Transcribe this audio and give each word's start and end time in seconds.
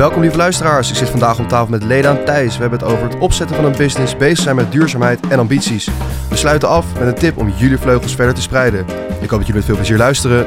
Welkom 0.00 0.20
lieve 0.20 0.36
luisteraars. 0.36 0.90
Ik 0.90 0.96
zit 0.96 1.08
vandaag 1.08 1.38
om 1.38 1.48
tafel 1.48 1.70
met 1.70 1.82
Leda 1.82 2.16
en 2.18 2.24
Thijs. 2.24 2.54
We 2.54 2.60
hebben 2.60 2.78
het 2.78 2.88
over 2.88 3.04
het 3.04 3.18
opzetten 3.18 3.56
van 3.56 3.64
een 3.64 3.76
business, 3.76 4.16
bezig 4.16 4.38
zijn 4.38 4.56
met 4.56 4.72
duurzaamheid 4.72 5.28
en 5.28 5.38
ambities. 5.38 5.88
We 6.28 6.36
sluiten 6.36 6.68
af 6.68 6.98
met 6.98 7.08
een 7.08 7.14
tip 7.14 7.38
om 7.38 7.48
jullie 7.48 7.78
vleugels 7.78 8.14
verder 8.14 8.34
te 8.34 8.40
spreiden. 8.40 8.80
Ik 9.20 9.30
hoop 9.30 9.38
dat 9.38 9.38
jullie 9.38 9.54
met 9.54 9.64
veel 9.64 9.74
plezier 9.74 9.96
luisteren. 9.96 10.46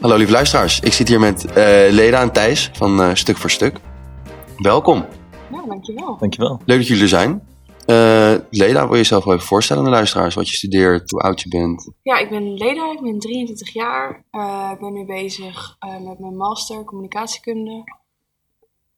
Hallo 0.00 0.16
lieve 0.16 0.32
luisteraars, 0.32 0.80
ik 0.80 0.92
zit 0.92 1.08
hier 1.08 1.20
met 1.20 1.44
eh, 1.44 1.54
Leda 1.90 2.20
en 2.20 2.32
Thijs 2.32 2.70
van 2.72 3.02
eh, 3.02 3.10
Stuk 3.12 3.36
voor 3.36 3.50
Stuk. 3.50 3.78
Welkom, 4.56 5.04
Ja, 5.52 5.62
dankjewel. 5.68 6.16
Dankjewel. 6.20 6.60
leuk 6.64 6.78
dat 6.78 6.86
jullie 6.86 7.02
er 7.02 7.08
zijn. 7.08 7.42
Eh, 7.86 8.34
Leda, 8.50 8.80
wil 8.84 8.90
je 8.92 8.96
jezelf 8.96 9.24
wel 9.24 9.34
even 9.34 9.46
voorstellen 9.46 9.82
aan 9.82 9.88
de 9.88 9.94
luisteraars? 9.94 10.34
Wat 10.34 10.48
je 10.48 10.56
studeert, 10.56 11.10
hoe 11.10 11.20
oud 11.20 11.40
je 11.40 11.48
bent? 11.48 11.90
Ja, 12.02 12.18
ik 12.18 12.30
ben 12.30 12.54
Leda, 12.54 12.92
ik 12.92 13.00
ben 13.02 13.18
23 13.18 13.72
jaar. 13.72 14.24
Eh, 14.30 14.70
ik 14.72 14.80
ben 14.80 14.92
nu 14.92 15.04
bezig 15.04 15.76
eh, 15.78 16.00
met 16.00 16.18
mijn 16.18 16.36
master 16.36 16.84
communicatiekunde. 16.84 17.82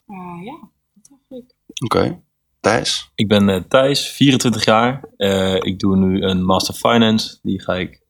Eh, 0.07 0.45
ja, 0.45 0.69
dat 0.95 1.19
eigenlijk. 1.19 1.55
Oké. 1.85 2.23
Thijs? 2.61 3.11
Ik 3.15 3.29
ben 3.29 3.49
eh, 3.49 3.61
Thijs, 3.69 4.09
24 4.09 4.65
jaar. 4.65 5.05
Eh, 5.17 5.55
ik 5.55 5.79
doe 5.79 5.97
nu 5.97 6.23
een 6.23 6.45
Master 6.45 6.75
Finance. 6.75 7.39
Die 7.43 7.63
ga 7.63 7.75
ik 7.75 8.03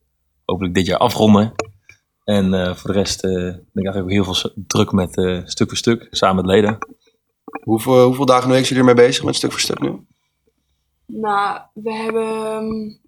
hopelijk 0.44 0.74
dit 0.74 0.86
jaar 0.86 0.98
afronden. 0.98 1.54
En 2.24 2.54
eh, 2.54 2.74
voor 2.74 2.92
de 2.92 2.98
rest 2.98 3.24
eh, 3.24 3.30
ben 3.32 3.56
ik 3.72 3.84
eigenlijk 3.84 4.04
ook 4.04 4.10
heel 4.10 4.34
veel 4.34 4.52
druk 4.66 4.92
met 4.92 5.16
eh, 5.16 5.40
stuk 5.44 5.68
voor 5.68 5.76
stuk, 5.76 6.06
samen 6.10 6.36
met 6.36 6.54
leden. 6.54 6.78
Hoeveel, 7.62 8.04
hoeveel 8.04 8.26
dagen 8.26 8.42
in 8.42 8.48
de 8.48 8.54
week 8.54 8.66
zijn 8.66 8.78
jullie 8.78 8.92
ermee 8.92 9.06
bezig 9.08 9.24
met 9.24 9.34
Stuk 9.34 9.50
voor 9.50 9.60
Stuk 9.60 9.80
nu? 9.80 10.06
Nou, 11.08 11.60
we 11.74 11.92
hebben... 11.92 12.46
um, 12.46 13.00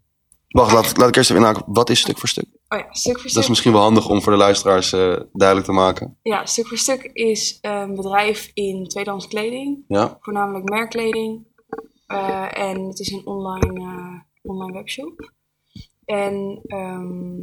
Wacht, 0.48 0.72
laat, 0.72 0.96
laat 0.96 1.08
ik 1.08 1.16
eerst 1.16 1.30
even 1.30 1.42
inhaken. 1.42 1.64
Wat 1.66 1.90
is 1.90 2.00
Stuk 2.00 2.18
voor 2.18 2.28
Stuk? 2.28 2.44
Oh 2.68 2.78
ja, 2.78 2.86
stuk 2.92 3.12
voor 3.14 3.22
Dat 3.22 3.30
stuk. 3.30 3.42
is 3.42 3.48
misschien 3.48 3.72
wel 3.72 3.80
handig 3.80 4.08
om 4.08 4.22
voor 4.22 4.32
de 4.32 4.38
luisteraars 4.38 4.92
eh, 4.92 5.20
duidelijk 5.32 5.68
te 5.68 5.72
maken. 5.72 6.18
Ja, 6.22 6.46
stuk 6.46 6.66
voor 6.66 6.76
stuk 6.76 7.02
is 7.12 7.58
een 7.60 7.94
bedrijf 7.94 8.50
in 8.54 8.88
tweedehands 8.88 9.28
kleding. 9.28 9.84
Ja? 9.88 10.18
Voornamelijk 10.20 10.68
merkkleding. 10.68 11.46
Eh, 12.06 12.58
en 12.58 12.84
het 12.88 12.98
is 12.98 13.10
een 13.10 13.26
online, 13.26 13.80
eh, 13.80 14.20
online 14.42 14.72
webshop. 14.72 15.32
En 16.04 16.60
ehm, 16.66 17.36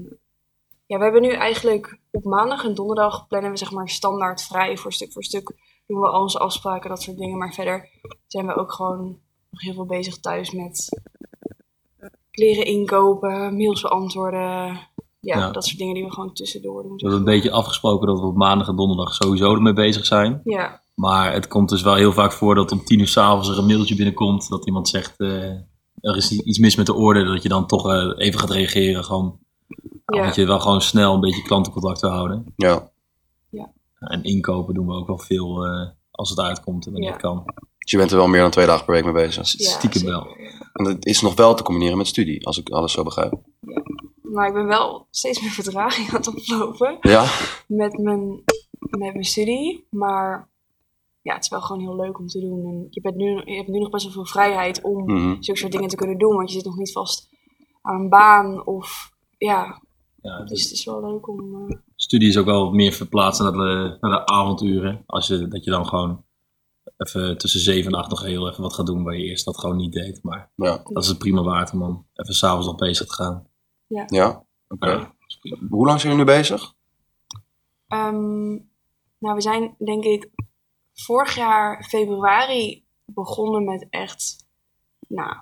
ja, 0.86 0.98
we 0.98 1.04
hebben 1.04 1.22
nu 1.22 1.32
eigenlijk 1.32 2.00
op 2.12 2.24
maandag 2.24 2.66
en 2.66 2.74
donderdag 2.76 3.28
plannen 3.28 3.52
we 3.52 3.58
zeg 3.58 3.72
maar 3.72 3.90
standaard 3.90 4.42
vrij 4.42 4.78
voor 4.78 4.94
stuk 4.94 5.12
voor 5.14 5.24
stuk. 5.24 5.56
Doen 5.88 6.00
we 6.00 6.08
al 6.08 6.22
onze 6.22 6.40
afspraken, 6.40 6.90
dat 6.90 7.02
soort 7.02 7.18
dingen. 7.18 7.38
Maar 7.38 7.54
verder 7.54 7.90
zijn 8.28 8.48
we 8.48 8.56
ook 8.56 8.72
gewoon 8.72 9.20
nog 9.50 9.62
heel 9.62 9.74
veel 9.74 9.86
bezig 9.86 10.20
thuis 10.20 10.52
met 10.52 11.02
kleren 12.32 12.66
inkopen, 12.66 13.56
mails 13.58 13.82
beantwoorden. 13.82 14.40
Ja, 15.20 15.38
Ja. 15.38 15.52
dat 15.52 15.66
soort 15.66 15.78
dingen 15.78 15.94
die 15.94 16.04
we 16.04 16.12
gewoon 16.12 16.34
tussendoor 16.34 16.82
doen. 16.84 16.92
We 16.96 17.02
hebben 17.02 17.20
een 17.20 17.26
beetje 17.26 17.52
afgesproken 17.52 18.08
dat 18.08 18.20
we 18.20 18.26
op 18.26 18.36
maandag 18.36 18.68
en 18.68 18.76
donderdag 18.76 19.14
sowieso 19.14 19.54
ermee 19.54 19.74
bezig 19.74 20.06
zijn. 20.06 20.42
Ja, 20.44 20.82
Maar 20.96 21.34
het 21.34 21.48
komt 21.48 21.70
dus 21.70 21.82
wel 21.82 21.96
heel 21.96 22.12
vaak 22.14 22.32
voor 22.32 22.56
dat 22.56 22.72
om 22.72 22.84
tien 22.84 23.00
uur 23.00 23.08
s'avonds 23.08 23.50
er 23.50 23.58
een 23.58 23.66
mailtje 23.66 23.96
binnenkomt. 23.96 24.50
Dat 24.50 24.66
iemand 24.66 24.90
zegt, 24.90 25.20
eh, 25.20 25.44
er 26.02 26.16
is 26.18 26.32
iets 26.32 26.58
mis 26.60 26.76
met 26.76 26.86
de 26.86 26.94
orde. 26.94 27.24
Dat 27.24 27.44
je 27.44 27.50
dan 27.50 27.68
toch 27.68 27.92
eh, 27.92 28.12
even 28.16 28.40
gaat 28.40 28.50
reageren. 28.50 29.04
Gewoon, 29.04 29.40
ja. 30.06 30.24
Dat 30.26 30.36
je 30.36 30.46
wel 30.46 30.60
gewoon 30.60 30.82
snel 30.82 31.14
een 31.14 31.20
beetje 31.20 31.42
klantencontact 31.42 32.02
wil 32.02 32.10
houden. 32.10 32.54
Ja. 32.56 32.92
En 34.00 34.24
inkopen 34.24 34.74
doen 34.74 34.88
we 34.88 34.94
ook 34.94 35.08
wel 35.08 35.18
veel 35.18 35.66
eh, 35.66 35.88
als 36.12 36.30
het 36.30 36.40
uitkomt 36.40 36.86
en 36.86 36.92
wanneer 36.92 37.10
Ja. 37.10 37.16
het 37.16 37.26
kan. 37.26 37.44
Dus 37.88 37.96
je 37.96 38.02
bent 38.02 38.12
er 38.12 38.18
wel 38.24 38.28
meer 38.28 38.42
dan 38.42 38.52
twee 38.52 38.66
dagen 38.66 38.86
per 38.86 38.94
week 38.94 39.04
mee 39.04 39.14
bezig. 39.14 39.36
Ja, 39.36 39.70
Stiekem 39.70 40.04
wel. 40.06 40.28
En 40.74 40.84
dat 40.84 41.06
is 41.06 41.22
nog 41.22 41.36
wel 41.36 41.54
te 41.56 41.64
combineren 41.64 41.98
met 41.98 42.08
studie, 42.08 42.46
als 42.46 42.58
ik 42.58 42.70
alles 42.70 42.92
zo 42.92 43.04
begrijp. 43.04 43.34
Maar 44.22 44.48
ik 44.48 44.54
ben 44.54 44.66
wel 44.66 45.08
steeds 45.12 45.42
meer 45.42 45.50
vertraging 45.52 46.10
aan 46.12 46.16
het 46.16 46.28
oplopen 46.28 46.98
Ja? 47.02 47.26
met 47.68 47.98
mijn, 47.98 48.44
met 48.80 49.00
mijn 49.14 49.24
studie. 49.24 49.88
Maar 49.90 50.50
ja, 51.22 51.34
het 51.34 51.44
is 51.44 51.50
wel 51.50 51.62
gewoon 51.62 51.82
heel 51.82 51.96
leuk 51.96 52.20
om 52.20 52.28
te 52.28 52.40
doen. 52.40 52.66
En 52.66 52.88
je, 52.90 53.02
bent 53.02 53.16
nu, 53.16 53.42
je 53.46 53.56
hebt 53.56 53.68
nu 53.68 53.80
nog 53.80 53.90
best 53.90 54.04
wel 54.04 54.14
veel 54.14 54.26
vrijheid 54.26 54.82
om 54.82 55.04
Mhm. 55.14 55.36
zulke 55.42 55.60
soort 55.60 55.72
dingen 55.72 55.90
te 55.90 55.96
kunnen 55.96 56.18
doen. 56.18 56.36
Want 56.36 56.50
je 56.50 56.56
zit 56.56 56.66
nog 56.66 56.78
niet 56.78 56.92
vast 56.92 57.30
aan 57.82 58.00
een 58.02 58.10
baan 58.10 58.66
of 58.66 59.12
ja. 59.38 59.82
Ja, 60.22 60.40
Dus 60.40 60.50
dus 60.50 60.64
het 60.64 60.72
is 60.72 60.86
wel 60.86 61.02
leuk 61.12 61.28
om... 61.28 61.70
eh, 61.70 61.78
studie 61.96 62.28
is 62.30 62.38
ook 62.38 62.46
wel 62.46 62.72
meer 62.72 62.92
verplaatst 62.92 63.42
naar 63.42 63.52
de, 63.52 63.98
naar 64.02 64.12
de 64.12 64.26
avonduren. 64.26 65.04
Als 65.06 65.28
je, 65.28 65.48
dat 65.48 65.64
je 65.64 65.72
dan 65.72 65.86
gewoon 65.86 66.26
even 66.98 67.38
tussen 67.38 67.60
7 67.60 67.92
en 67.92 68.00
8 68.00 68.10
nog 68.10 68.22
heel 68.24 68.50
even 68.50 68.62
wat 68.64 68.74
gaat 68.74 68.86
doen 68.86 69.04
waar 69.04 69.18
je 69.18 69.24
eerst 69.24 69.46
dat 69.46 69.58
gewoon 69.60 69.76
niet 69.78 69.94
deed. 69.94 70.24
Maar 70.24 70.52
Ja. 70.56 70.82
dat 70.84 71.04
is 71.04 71.10
het 71.10 71.18
prima 71.18 71.42
waard 71.42 71.72
om 71.74 71.80
dan 71.80 72.06
even 72.14 72.34
s'avonds 72.34 72.66
nog 72.68 72.76
bezig 72.76 73.08
te 73.08 73.14
gaan. 73.14 73.48
Ja? 73.88 74.46
Oké. 74.68 74.90
Ja. 74.90 75.16
Hoe 75.70 75.86
lang 75.86 76.00
zijn 76.00 76.12
jullie 76.14 76.26
nu 76.28 76.38
bezig? 76.38 76.74
Ehm, 77.88 78.50
nou, 79.20 79.36
we 79.36 79.42
zijn 79.42 79.76
denk 79.78 80.04
ik 80.04 80.30
vorig 80.94 81.36
jaar 81.36 81.84
februari 81.84 82.86
begonnen 83.06 83.64
met 83.64 83.88
echt, 83.90 84.46
nou, 85.08 85.36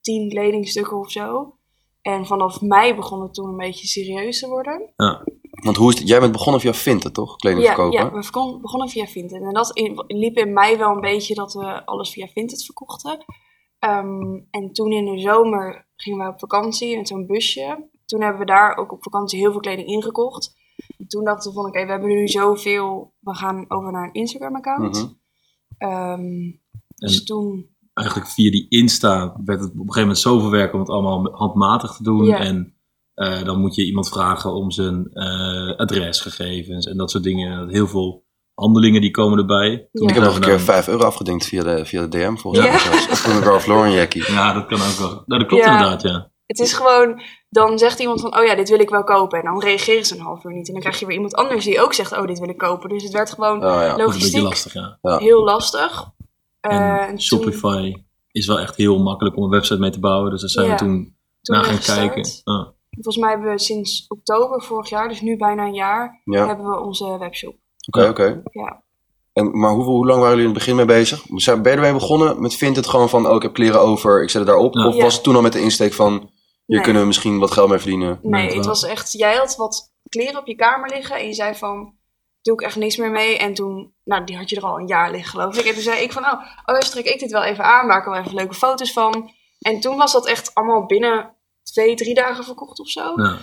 tien 0.00 0.28
kledingstukken 0.28 0.96
of 0.98 1.10
zo. 1.10 1.56
En 2.02 2.26
vanaf 2.26 2.60
mei 2.60 2.94
begon 2.94 3.22
het 3.22 3.34
toen 3.34 3.48
een 3.48 3.56
beetje 3.56 3.86
serieus 3.86 4.38
te 4.40 4.48
worden. 4.48 4.92
Want 5.62 5.76
hoe 5.76 5.92
is 5.92 5.98
het? 5.98 6.08
Jij 6.08 6.20
bent 6.20 6.32
begonnen 6.32 6.60
via 6.60 6.74
Vinted, 6.74 7.14
toch? 7.14 7.36
Kleding 7.36 7.62
Ja, 7.64 7.74
verkopen? 7.74 7.98
ja, 7.98 8.10
we 8.12 8.58
begonnen 8.60 8.88
via 8.88 9.06
Vinted. 9.06 9.42
En 9.42 9.52
dat 9.52 9.70
in, 9.76 10.04
liep 10.06 10.36
in 10.36 10.52
mei 10.52 10.76
wel 10.76 10.94
een 10.94 11.00
beetje 11.00 11.34
dat 11.34 11.52
we 11.52 11.86
alles 11.86 12.10
via 12.12 12.26
Vinted 12.26 12.64
verkochten. 12.64 13.24
Ehm, 13.78 14.40
en 14.50 14.72
toen 14.72 14.92
in 14.92 15.04
de 15.04 15.20
zomer 15.20 15.88
gingen 15.96 16.26
we 16.26 16.32
op 16.32 16.38
vakantie 16.38 16.96
met 16.96 17.08
zo'n 17.08 17.26
busje. 17.26 17.88
Toen 18.04 18.20
hebben 18.22 18.40
we 18.40 18.46
daar 18.46 18.76
ook 18.76 18.92
op 18.92 19.02
vakantie 19.02 19.38
heel 19.38 19.50
veel 19.52 19.60
kleding 19.60 19.88
ingekocht. 19.88 20.54
En 20.98 21.06
toen 21.06 21.24
dachten 21.24 21.50
we 21.50 21.56
van, 21.56 21.66
oké, 21.66 21.84
we 21.84 21.90
hebben 21.90 22.08
nu 22.08 22.28
zoveel, 22.28 23.14
we 23.20 23.34
gaan 23.34 23.64
over 23.68 23.92
naar 23.92 24.04
een 24.04 24.12
Instagram-account. 24.12 24.96
Mhm. 24.96 25.12
Ehm, 25.78 26.52
dus 26.94 27.18
En- 27.18 27.24
toen, 27.24 27.74
Eigenlijk 27.94 28.28
via 28.28 28.50
die 28.50 28.66
Insta 28.68 29.40
werd 29.44 29.60
het 29.60 29.68
op 29.70 29.74
een 29.74 29.80
gegeven 29.80 30.00
moment 30.00 30.18
zoveel 30.18 30.50
werk 30.50 30.72
om 30.72 30.80
het 30.80 30.88
allemaal 30.88 31.30
handmatig 31.32 31.96
te 31.96 32.02
doen. 32.02 32.24
Ja. 32.24 32.38
En 32.38 32.75
eh, 33.16 33.44
dan 33.44 33.60
moet 33.60 33.74
je 33.74 33.84
iemand 33.86 34.08
vragen 34.08 34.52
om 34.54 34.70
zijn 34.70 35.10
eh, 35.12 35.76
adresgegevens 35.76 36.86
en 36.86 36.96
dat 36.96 37.10
soort 37.10 37.24
dingen. 37.24 37.68
Heel 37.68 37.86
veel 37.86 38.24
handelingen 38.54 39.00
die 39.00 39.10
komen 39.10 39.38
erbij. 39.38 39.88
Ja. 39.92 40.08
Ik 40.08 40.14
heb 40.14 40.22
nog 40.24 40.34
een 40.34 40.40
keer 40.40 40.50
dan- 40.50 40.60
5 40.60 40.88
euro 40.88 41.04
afgedinkt 41.04 41.46
via 41.46 41.62
de, 41.62 41.84
via 41.84 42.06
de 42.06 42.08
DM, 42.08 42.36
volgens 42.36 42.64
Ja. 42.64 42.70
mij. 42.72 42.80
van 43.16 43.30
een 43.36 43.42
Ralph 43.42 43.66
Lauren 43.66 43.92
jackie. 43.92 44.32
Ja, 44.32 44.52
dat 44.52 44.66
kan 44.66 44.78
ook 44.80 44.98
wel. 44.98 45.08
Nou, 45.26 45.40
dat 45.40 45.46
klopt 45.46 45.64
Ja. 45.64 45.72
inderdaad, 45.72 46.02
ja. 46.02 46.30
het 46.46 46.58
is 46.58 46.72
gewoon, 46.72 47.20
dan 47.48 47.78
zegt 47.78 47.98
iemand 48.00 48.20
van, 48.20 48.36
oh 48.38 48.44
ja, 48.44 48.54
dit 48.54 48.68
wil 48.68 48.80
ik 48.80 48.88
wel 48.90 49.04
kopen. 49.04 49.38
En 49.38 49.44
dan 49.44 49.60
reageren 49.62 50.04
ze 50.06 50.14
een 50.14 50.20
half 50.20 50.44
uur 50.44 50.52
niet. 50.52 50.66
En 50.66 50.72
dan 50.72 50.82
krijg 50.82 50.98
je 50.98 51.06
weer 51.06 51.14
iemand 51.14 51.34
anders 51.34 51.64
die 51.64 51.80
ook 51.82 51.92
zegt, 51.94 52.12
oh, 52.12 52.26
dit 52.26 52.38
wil 52.38 52.48
ik 52.48 52.58
kopen. 52.58 52.88
Dus 52.88 53.02
het 53.02 53.12
werd 53.12 53.30
gewoon 53.32 53.56
Oh 53.56 53.62
ja. 53.62 53.96
Dat 53.96 54.08
is 54.08 54.14
een 54.14 54.20
beetje 54.20 54.40
logistiek 54.42 54.42
lastig, 54.42 54.72
ja. 54.72 54.98
Ja. 55.02 55.18
heel 55.18 55.44
lastig. 55.44 56.04
Eh, 56.60 57.04
toen- 57.06 57.20
Shopify 57.20 57.92
is 58.30 58.46
wel 58.46 58.60
echt 58.60 58.76
heel 58.76 58.98
makkelijk 59.02 59.36
om 59.36 59.42
een 59.44 59.50
website 59.50 59.80
mee 59.80 59.90
te 59.90 60.00
bouwen. 60.00 60.30
Dus 60.30 60.40
daar 60.40 60.50
zijn 60.50 60.66
Ja, 60.66 60.72
we 60.72 60.78
toen, 60.78 61.14
toen 61.42 61.54
naar 61.56 61.64
gaan 61.64 61.74
gestart. 61.76 61.98
kijken. 61.98 62.30
Volgens 63.02 63.16
mij 63.16 63.30
hebben 63.30 63.50
we 63.50 63.58
sinds 63.58 64.04
oktober 64.08 64.62
vorig 64.62 64.88
jaar, 64.88 65.08
dus 65.08 65.20
nu 65.20 65.36
bijna 65.36 65.64
een 65.64 65.74
jaar, 65.74 66.20
Ja, 66.24 66.46
hebben 66.46 66.66
we 66.70 66.80
onze 66.80 67.18
webshop. 67.18 67.54
oké, 67.88 68.08
oké. 68.08 68.42
Ja. 68.50 68.84
En 69.32 69.58
Maar 69.58 69.70
hoeveel, 69.70 69.92
hoe 69.92 70.06
lang 70.06 70.20
waren 70.20 70.36
jullie 70.36 70.48
in 70.48 70.54
het 70.54 70.64
begin 70.64 70.76
mee 70.76 70.84
bezig? 70.98 71.22
Zijn- 71.34 71.62
Ben 71.62 71.72
je 71.72 71.78
ermee 71.78 71.92
begonnen 71.92 72.40
met 72.42 72.54
Vinted 72.54 72.86
gewoon 72.86 73.08
van, 73.08 73.28
oh, 73.28 73.34
ik 73.36 73.42
heb 73.42 73.52
kleren 73.52 73.80
over, 73.80 74.22
ik 74.22 74.30
zet 74.30 74.40
het 74.40 74.50
daarop? 74.50 74.74
Ja. 74.74 74.86
Of 74.86 74.94
Ja. 74.94 75.02
was 75.02 75.14
het 75.14 75.22
toen 75.22 75.34
al 75.36 75.42
met 75.42 75.52
de 75.52 75.60
insteek 75.60 75.92
van, 75.92 76.12
hier 76.12 76.30
Nee. 76.66 76.80
kunnen 76.80 77.00
we 77.02 77.06
misschien 77.08 77.38
wat 77.38 77.50
geld 77.50 77.68
mee 77.68 77.78
verdienen? 77.78 78.18
Nee, 78.22 78.46
het 78.46 78.54
het 78.54 78.66
was 78.66 78.84
echt, 78.84 79.12
jij 79.12 79.34
had 79.36 79.56
wat 79.56 79.92
kleren 80.08 80.40
op 80.40 80.46
je 80.46 80.54
kamer 80.54 80.88
liggen 80.90 81.16
en 81.18 81.26
je 81.26 81.34
zei 81.34 81.54
van, 81.54 81.94
doe 82.42 82.54
ik 82.54 82.60
echt 82.60 82.76
niks 82.76 82.96
meer 82.96 83.10
mee. 83.10 83.38
En 83.38 83.54
toen, 83.54 83.92
nou, 84.04 84.24
die 84.24 84.36
had 84.36 84.50
je 84.50 84.56
er 84.56 84.62
al 84.62 84.78
een 84.78 84.86
jaar 84.86 85.10
liggen 85.10 85.30
geloof 85.30 85.58
ik. 85.58 85.64
En 85.64 85.72
toen 85.74 85.82
zei 85.82 86.02
ik 86.02 86.12
van, 86.12 86.24
oh, 86.24 86.40
oh 86.64 86.78
strek 86.80 87.04
ik 87.04 87.18
dit 87.20 87.30
wel 87.30 87.42
even 87.44 87.64
aan, 87.64 87.86
maak 87.86 88.04
er 88.04 88.10
wel 88.10 88.20
even 88.20 88.34
leuke 88.34 88.54
foto's 88.54 88.92
van. 88.92 89.30
En 89.58 89.80
toen 89.80 89.96
was 89.96 90.12
dat 90.12 90.26
echt 90.26 90.54
allemaal 90.54 90.86
binnen 90.86 91.35
twee, 91.76 91.94
drie 91.94 92.14
dagen 92.14 92.44
verkocht 92.44 92.80
of 92.80 92.88
zo. 92.88 93.12
ja. 93.22 93.38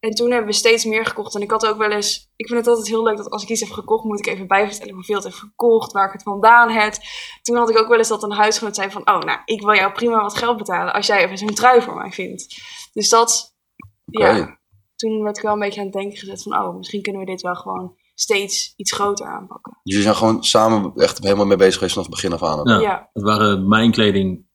En 0.00 0.10
toen 0.10 0.30
hebben 0.30 0.50
we 0.50 0.56
steeds 0.56 0.84
meer 0.84 1.06
gekocht. 1.06 1.34
En 1.34 1.42
ik 1.42 1.50
had 1.50 1.66
ook 1.66 1.76
wel 1.76 1.90
eens. 1.90 2.32
Ik 2.36 2.46
vind 2.46 2.58
het 2.58 2.68
altijd 2.68 2.88
heel 2.88 3.02
leuk 3.02 3.16
dat 3.16 3.30
als 3.30 3.42
ik 3.42 3.48
iets 3.48 3.60
heb 3.60 3.70
gekocht, 3.70 4.04
moet 4.04 4.18
ik 4.18 4.26
even 4.26 4.46
bijvertellen 4.46 4.94
hoeveel 4.94 5.14
het 5.14 5.24
heb 5.24 5.32
gekocht, 5.32 5.92
waar 5.92 6.06
ik 6.06 6.12
het 6.12 6.22
vandaan 6.22 6.70
heb. 6.70 6.94
Toen 7.42 7.56
had 7.56 7.70
ik 7.70 7.78
ook 7.78 7.88
wel 7.88 7.98
eens 7.98 8.08
dat 8.08 8.22
een 8.22 8.32
huisgenoot 8.32 8.74
zei 8.74 8.90
van, 8.90 9.00
oh, 9.00 9.20
nou, 9.20 9.38
ik 9.44 9.60
wil 9.60 9.74
jou 9.74 9.92
prima 9.92 10.22
wat 10.22 10.36
geld 10.36 10.56
betalen 10.56 10.92
als 10.92 11.06
jij 11.06 11.24
even 11.24 11.38
zo'n 11.38 11.54
trui 11.54 11.82
voor 11.82 11.94
mij 11.94 12.12
vindt. 12.12 12.62
Dus 12.92 13.08
dat, 13.08 13.56
ja. 14.04 14.58
Toen 14.96 15.22
werd 15.22 15.36
ik 15.36 15.42
wel 15.42 15.52
een 15.52 15.58
beetje 15.58 15.80
aan 15.80 15.86
het 15.86 15.94
denken 15.94 16.18
gezet 16.18 16.42
van, 16.42 16.58
oh, 16.58 16.76
misschien 16.76 17.02
kunnen 17.02 17.20
we 17.20 17.26
dit 17.26 17.42
wel 17.42 17.54
gewoon 17.54 17.96
steeds 18.14 18.72
iets 18.76 18.92
groter 18.92 19.26
aanpakken. 19.26 19.72
Dus 19.72 19.80
jullie 19.82 20.02
zijn 20.02 20.16
gewoon 20.16 20.44
samen 20.44 20.92
echt 20.94 21.22
helemaal 21.22 21.46
mee 21.46 21.56
bezig 21.56 21.74
geweest 21.74 21.92
vanaf 21.94 22.08
het 22.08 22.20
begin 22.20 22.32
af 22.32 22.42
aan? 22.42 22.68
Ja. 22.68 22.80
Ja, 22.80 23.10
Het 23.12 23.22
waren 23.22 23.68
mijn 23.68 23.90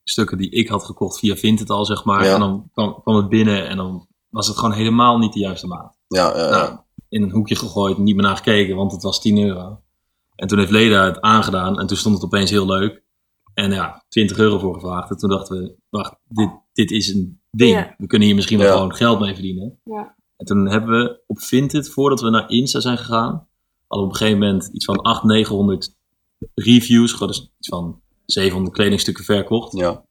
kledingstukken 0.04 0.38
die 0.38 0.50
ik 0.50 0.68
had 0.68 0.84
gekocht 0.84 1.20
via 1.20 1.36
Vinted 1.36 1.70
al, 1.70 1.86
zeg 1.86 2.04
maar. 2.04 2.26
Ja. 2.26 2.34
En 2.34 2.40
dan 2.40 2.70
kwam, 2.72 3.02
kwam 3.02 3.16
het 3.16 3.30
binnen 3.30 3.68
en 3.68 3.78
dan 3.78 4.08
was 4.30 4.48
het 4.48 4.58
gewoon 4.58 4.74
helemaal 4.76 5.18
niet 5.18 5.34
de 5.34 5.40
juiste 5.40 5.68
maat. 5.68 5.98
Ja, 6.08 6.38
ja, 6.38 6.44
ja. 6.44 6.50
Nou, 6.50 6.80
in 7.10 7.24
een 7.24 7.32
hoekje 7.32 7.56
gegooid, 7.56 7.98
niet 7.98 8.16
meer 8.16 8.24
naar 8.24 8.36
gekeken, 8.36 8.76
want 8.76 8.92
het 8.92 9.04
was 9.04 9.22
10 9.22 9.38
euro. 9.38 9.82
En 10.36 10.48
toen 10.48 10.58
heeft 10.60 10.72
Leda 10.72 11.06
het 11.06 11.22
aangedaan 11.22 11.80
en 11.80 11.88
toen 11.88 11.98
stond 11.98 12.16
het 12.16 12.24
opeens 12.24 12.50
heel 12.50 12.66
leuk. 12.66 13.04
En 13.54 13.72
ja, 13.72 14.04
20 14.10 14.38
euro 14.38 14.60
voor 14.60 14.74
gevraagd. 14.74 15.10
En 15.10 15.18
toen 15.18 15.30
dachten 15.30 15.58
we, 15.62 15.76
wacht, 15.90 16.16
dit, 16.28 16.50
dit 16.74 16.92
is 16.92 17.14
een 17.14 17.42
ding. 17.52 17.72
Ja. 17.72 17.96
We 17.98 18.08
kunnen 18.08 18.28
hier 18.28 18.36
misschien 18.36 18.58
wel 18.58 18.68
Ja. 18.68 18.74
gewoon 18.74 18.96
geld 18.96 19.20
mee 19.20 19.34
verdienen. 19.34 19.80
ja. 19.84 20.16
En 20.38 20.48
toen 20.48 20.70
hebben 20.70 20.90
we 21.00 21.24
op 21.28 21.40
Vinted, 21.40 21.90
voordat 21.90 22.22
we 22.22 22.30
naar 22.30 22.50
Insta 22.50 22.80
zijn 22.80 22.98
gegaan, 22.98 23.48
hadden 23.88 24.08
op 24.08 24.14
een 24.14 24.18
gegeven 24.18 24.40
moment 24.40 24.70
iets 24.74 24.86
van 24.86 25.02
800, 25.02 25.40
900 25.40 25.96
reviews. 26.54 27.12
Gewoon 27.12 27.28
dus 27.28 27.54
iets 27.58 27.68
van 27.68 28.02
700 28.32 28.76
kledingstukken 28.76 29.24
verkocht. 29.24 29.78
Ja. 29.78 30.06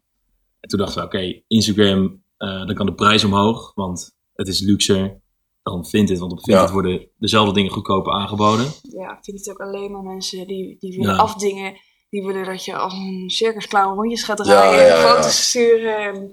En 0.60 0.68
toen 0.68 0.78
dachten 0.78 1.00
we, 1.00 1.06
oké, 1.06 1.42
Instagram, 1.46 2.22
eh, 2.36 2.66
dan 2.66 2.74
kan 2.74 2.86
de 2.86 2.94
prijs 2.94 3.24
omhoog, 3.24 3.74
want 3.74 4.16
het 4.32 4.48
is 4.48 4.60
luxer 4.60 5.20
dan 5.62 5.86
Vinted. 5.86 6.18
Want 6.18 6.32
op 6.32 6.44
Vinted 6.44 6.66
Ja. 6.66 6.72
worden 6.72 7.08
dezelfde 7.18 7.54
dingen 7.54 7.70
goedkoper 7.70 8.12
aangeboden. 8.12 8.66
Ja, 8.82 9.10
ik 9.16 9.24
vind 9.24 9.38
het 9.38 9.50
ook 9.50 9.60
alleen 9.60 9.92
maar 9.92 10.02
mensen 10.02 10.46
die, 10.46 10.76
die 10.78 10.96
willen 10.98 11.14
Ja. 11.14 11.20
afdingen. 11.20 11.74
Die 12.10 12.26
willen 12.26 12.44
dat 12.44 12.64
je 12.64 12.76
als 12.76 12.92
een 12.92 13.30
circusclown 13.30 13.94
rondjes 13.94 14.22
gaat 14.22 14.38
Ja, 14.38 14.44
draaien. 14.44 14.86
ja, 14.86 14.94
en 14.96 15.00
foto's 15.16 15.48
sturen. 15.48 15.98
En, 15.98 16.32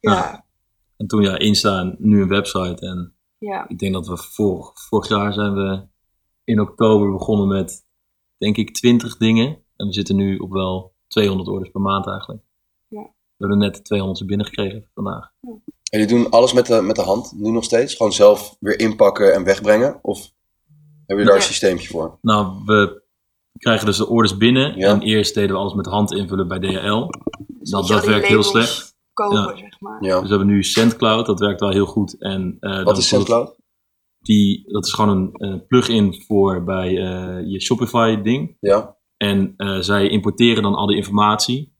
ja. 0.00 0.46
En 0.96 1.06
toen 1.06 1.22
ja, 1.22 1.38
Insta 1.38 1.78
en 1.78 1.96
nu 1.98 2.22
een 2.22 2.28
website. 2.28 2.86
En 2.86 3.14
ik 3.68 3.78
denk 3.78 3.92
dat 3.92 4.06
we 4.06 4.16
vorig, 4.16 4.70
vorig 4.88 5.08
jaar 5.08 5.32
zijn 5.32 5.54
we 5.54 5.86
in 6.44 6.60
oktober 6.60 7.12
begonnen 7.12 7.48
met, 7.48 7.86
denk 8.36 8.56
ik, 8.56 8.74
20 8.74 9.16
dingen. 9.16 9.64
En 9.76 9.86
we 9.86 9.92
zitten 9.92 10.16
nu 10.16 10.36
op 10.36 10.50
wel 10.52 10.94
200 11.08 11.48
orders 11.48 11.70
per 11.70 11.80
maand 11.80 12.06
eigenlijk. 12.06 12.42
Ja. 12.88 13.02
We 13.02 13.46
hebben 13.46 13.58
net 13.58 13.74
de 13.76 13.82
200 13.82 14.26
binnengekregen 14.26 14.90
vandaag. 14.94 15.30
En 15.42 15.98
jullie 15.98 16.06
doen 16.06 16.30
alles 16.30 16.52
met 16.52 16.66
de, 16.66 16.82
met 16.82 16.96
de 16.96 17.02
hand, 17.02 17.32
nu 17.36 17.50
nog 17.50 17.64
steeds? 17.64 17.94
Gewoon 17.94 18.12
zelf 18.12 18.56
weer 18.60 18.78
inpakken 18.78 19.34
en 19.34 19.44
wegbrengen? 19.44 19.98
Of 20.02 20.18
hebben 21.06 21.16
jullie 21.16 21.24
daar 21.24 21.34
een 21.34 21.40
Ja. 21.40 21.46
systeempje 21.46 21.88
voor? 21.88 22.18
Nou, 22.22 22.62
we 22.64 23.02
krijgen 23.58 23.86
dus 23.86 23.96
de 23.96 24.08
orders 24.08 24.36
binnen. 24.36 24.76
Ja. 24.78 24.88
En 24.88 25.00
eerst 25.02 25.34
deden 25.34 25.50
we 25.50 25.56
alles 25.60 25.74
met 25.74 25.84
de 25.84 25.90
hand 25.90 26.12
invullen 26.12 26.48
bij 26.48 26.58
DHL. 26.58 27.06
Dus 27.48 27.70
Dat, 27.70 28.04
werkt 28.04 28.26
heel 28.26 28.42
slecht. 28.42 28.96
Kopen, 29.12 29.38
Ja. 29.38 29.56
zeg 29.56 29.80
maar. 29.80 30.04
Ja. 30.04 30.14
Dus 30.20 30.22
we 30.22 30.36
hebben 30.36 30.46
nu 30.54 30.62
SendCloud, 30.62 31.26
dat 31.26 31.40
werkt 31.40 31.60
wel 31.60 31.70
heel 31.70 31.86
goed. 31.86 32.18
En, 32.18 32.56
eh, 32.60 32.70
dan 32.74 32.84
Wat 32.84 32.98
is 32.98 33.08
SendCloud? 33.08 33.56
Die, 34.20 34.72
dat 34.72 34.86
is 34.86 34.92
gewoon 34.92 35.16
een 35.16 35.32
eh, 35.32 35.66
plugin 35.68 36.22
voor 36.26 36.64
bij 36.64 36.88
eh, 36.88 37.50
je 37.50 37.60
Shopify 37.60 38.20
ding. 38.22 38.56
Ja. 38.60 38.96
En 39.18 39.54
eh, 39.56 39.78
zij 39.78 40.08
importeren 40.08 40.62
dan 40.62 40.74
al 40.74 40.86
die 40.86 40.96
informatie, 40.96 41.76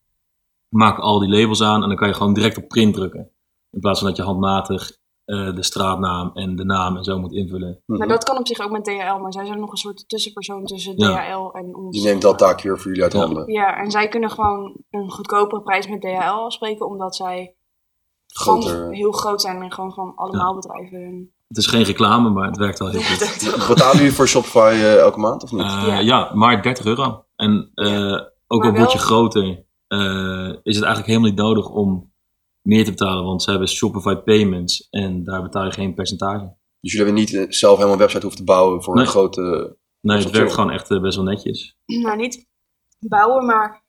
maken 0.68 1.02
al 1.02 1.18
die 1.18 1.28
labels 1.28 1.62
aan 1.62 1.82
en 1.82 1.88
dan 1.88 1.96
kan 1.96 2.08
je 2.08 2.14
gewoon 2.14 2.34
direct 2.34 2.56
op 2.56 2.68
print 2.68 2.94
drukken. 2.94 3.30
In 3.70 3.80
plaats 3.80 3.98
van 3.98 4.08
dat 4.08 4.16
je 4.16 4.22
handmatig 4.22 4.96
eh, 5.24 5.54
de 5.54 5.62
straatnaam 5.62 6.30
en 6.34 6.56
de 6.56 6.64
naam 6.64 6.96
en 6.96 7.04
zo 7.04 7.18
moet 7.18 7.32
invullen. 7.32 7.82
Mhm. 7.86 7.98
Maar 7.98 8.08
dat 8.08 8.24
kan 8.24 8.38
op 8.38 8.46
zich 8.46 8.60
ook 8.60 8.70
met 8.70 8.84
DHL. 8.84 9.18
Maar 9.18 9.32
zij 9.32 9.46
zijn 9.46 9.60
nog 9.60 9.70
een 9.70 9.76
soort 9.76 10.08
tussenpersoon 10.08 10.64
tussen 10.64 10.92
Ja. 10.96 11.08
DHL 11.10 11.50
en 11.56 11.74
ons. 11.76 11.96
Die 11.96 12.06
neemt 12.06 12.22
dat 12.22 12.38
taakje 12.38 12.68
weer 12.68 12.76
voor 12.78 12.86
jullie 12.86 13.02
uit 13.02 13.12
Ja. 13.12 13.18
handen. 13.18 13.52
Ja, 13.52 13.76
en 13.76 13.90
zij 13.90 14.08
kunnen 14.08 14.30
gewoon 14.30 14.76
een 14.90 15.10
goedkopere 15.10 15.62
prijs 15.62 15.88
met 15.88 16.00
DHL 16.00 16.44
afspreken. 16.44 16.86
Omdat 16.86 17.16
zij 17.16 17.54
Groter. 18.26 18.70
gewoon 18.70 18.92
heel 18.92 19.12
groot 19.12 19.40
zijn 19.40 19.62
en 19.62 19.72
gewoon 19.72 19.92
van 19.92 20.12
allemaal 20.16 20.54
bedrijven. 20.54 21.32
Het 21.48 21.56
is 21.56 21.66
geen 21.66 21.82
reclame, 21.82 22.30
maar 22.30 22.46
het 22.46 22.56
werkt 22.56 22.78
wel 22.78 22.88
heel 22.88 23.00
goed. 23.10 23.68
Betalen 23.68 23.96
jullie 23.96 24.12
voor 24.12 24.28
Shopify 24.28 24.70
eh, 24.72 24.96
elke 24.98 25.18
maand 25.18 25.42
of 25.42 25.52
niet? 25.52 25.62
Ja. 25.62 25.98
ja. 25.98 26.30
maar 26.34 26.62
30 26.62 26.84
euro. 26.84 27.24
En 27.38 27.70
eh, 27.74 28.20
ook 28.46 28.64
al 28.64 28.72
word 28.72 28.92
je 28.92 28.98
groter, 28.98 29.44
eh, 29.86 30.48
is 30.62 30.74
het 30.76 30.84
eigenlijk 30.84 31.06
helemaal 31.06 31.28
niet 31.28 31.38
nodig 31.38 31.68
om 31.70 32.12
meer 32.62 32.84
te 32.84 32.90
betalen. 32.90 33.24
Want 33.24 33.42
ze 33.42 33.50
hebben 33.50 33.68
Shopify 33.68 34.14
Payments 34.14 34.88
en 34.90 35.24
daar 35.24 35.42
betaal 35.42 35.64
je 35.64 35.70
geen 35.72 35.94
percentage. 35.94 36.56
Dus 36.80 36.92
jullie 36.92 37.06
hebben 37.06 37.24
niet 37.24 37.34
eh, 37.34 37.46
zelf 37.48 37.74
helemaal 37.74 37.94
een 37.94 38.00
website 38.00 38.22
hoeven 38.22 38.40
te 38.44 38.52
bouwen 38.52 38.82
voor 38.82 38.94
Nee. 38.94 39.04
een 39.04 39.10
grote... 39.10 39.76
Nee, 40.00 40.18
het 40.18 40.30
werkt 40.30 40.52
gewoon 40.52 40.70
echt 40.70 41.00
best 41.00 41.16
wel 41.16 41.24
netjes. 41.24 41.76
nou 41.86 42.16
niet 42.16 42.46
bouwen, 42.98 43.46
maar 43.46 43.84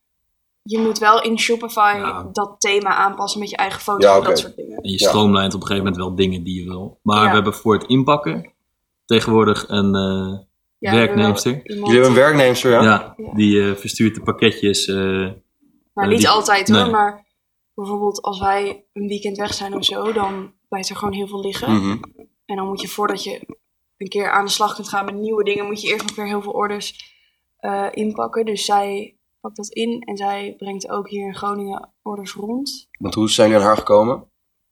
je 0.62 0.80
moet 0.80 0.98
wel 0.98 1.22
in 1.24 1.40
Shopify 1.40 1.94
Ja. 1.98 2.30
dat 2.31 2.56
thema 2.62 2.90
aanpassen 2.96 3.40
met 3.40 3.50
je 3.50 3.56
eige 3.56 3.80
foto's 3.80 4.04
Ja, 4.04 4.18
en 4.18 4.24
dat 4.24 4.40
soort 4.40 4.56
dingen. 4.56 4.78
En 4.78 4.90
je 4.92 5.00
Ja. 5.00 5.07
stroomlijnt 5.07 5.54
op 5.54 5.62
een 5.62 5.68
gegeven 5.68 5.86
moment 5.92 6.04
wel 6.06 6.16
dingen 6.16 6.44
die 6.44 6.63
je 6.63 6.69
wil. 6.69 7.00
Maar 7.04 7.24
Ja. 7.24 7.28
we 7.28 7.34
hebben 7.36 7.54
voor 7.54 7.74
het 7.74 7.84
inpakken 7.84 8.54
tegenwoordig 9.06 9.66
een 9.69 9.96
eh, 9.96 10.40
Ja, 10.79 10.93
werknemster. 10.93 11.61
Jullie 11.63 11.83
hebben 11.91 12.05
een 12.09 12.13
werknemster, 12.15 12.71
ja? 12.71 12.81
Ja, 12.83 13.13
Ja. 13.17 13.33
die 13.33 13.61
eh, 13.69 13.75
verstuurt 13.75 14.15
de 14.15 14.21
pakketjes. 14.21 14.87
eh, 14.87 14.95
Maar 15.93 16.03
Eh, 16.05 16.09
niet 16.09 16.19
die- 16.19 16.29
altijd 16.29 16.69
hoor, 16.69 16.81
nee. 16.81 16.91
maar 16.91 17.25
bijvoorbeeld 17.73 18.21
als 18.21 18.39
wij 18.39 18.85
een 18.93 19.07
weekend 19.07 19.37
weg 19.37 19.53
zijn 19.53 19.73
of 19.75 19.85
zo, 19.85 20.11
dan 20.13 20.53
blijft 20.69 20.89
er 20.89 20.95
gewoon 20.95 21.13
heel 21.13 21.27
veel 21.27 21.41
liggen. 21.41 21.71
Mhm. 21.75 21.97
En 22.45 22.55
dan 22.55 22.67
moet 22.67 22.81
je 22.81 22.87
voordat 22.87 23.23
je 23.23 23.57
een 23.97 24.07
keer 24.07 24.29
aan 24.31 24.45
de 24.45 24.51
slag 24.51 24.75
kunt 24.75 24.89
gaan 24.89 25.05
met 25.05 25.15
nieuwe 25.15 25.43
dingen, 25.43 25.65
moet 25.65 25.81
je 25.81 25.87
eerst 25.87 26.07
nog 26.07 26.15
weer 26.15 26.25
heel 26.27 26.41
veel 26.41 26.51
orders 26.51 27.17
eh, 27.57 27.87
inpakken. 27.91 28.45
Dus 28.45 28.65
zij 28.65 29.17
pakt 29.39 29.55
dat 29.55 29.67
in 29.69 30.01
en 30.01 30.17
zij 30.17 30.53
brengt 30.57 30.89
ook 30.89 31.09
hier 31.09 31.25
in 31.27 31.35
Groningen 31.35 31.93
orders 32.01 32.33
rond. 32.33 32.87
Want 32.99 33.13
hoe 33.13 33.29
zijn 33.29 33.47
jullie 33.49 33.61
aan 33.63 33.69
haar 33.69 33.77
gekomen? 33.79 34.28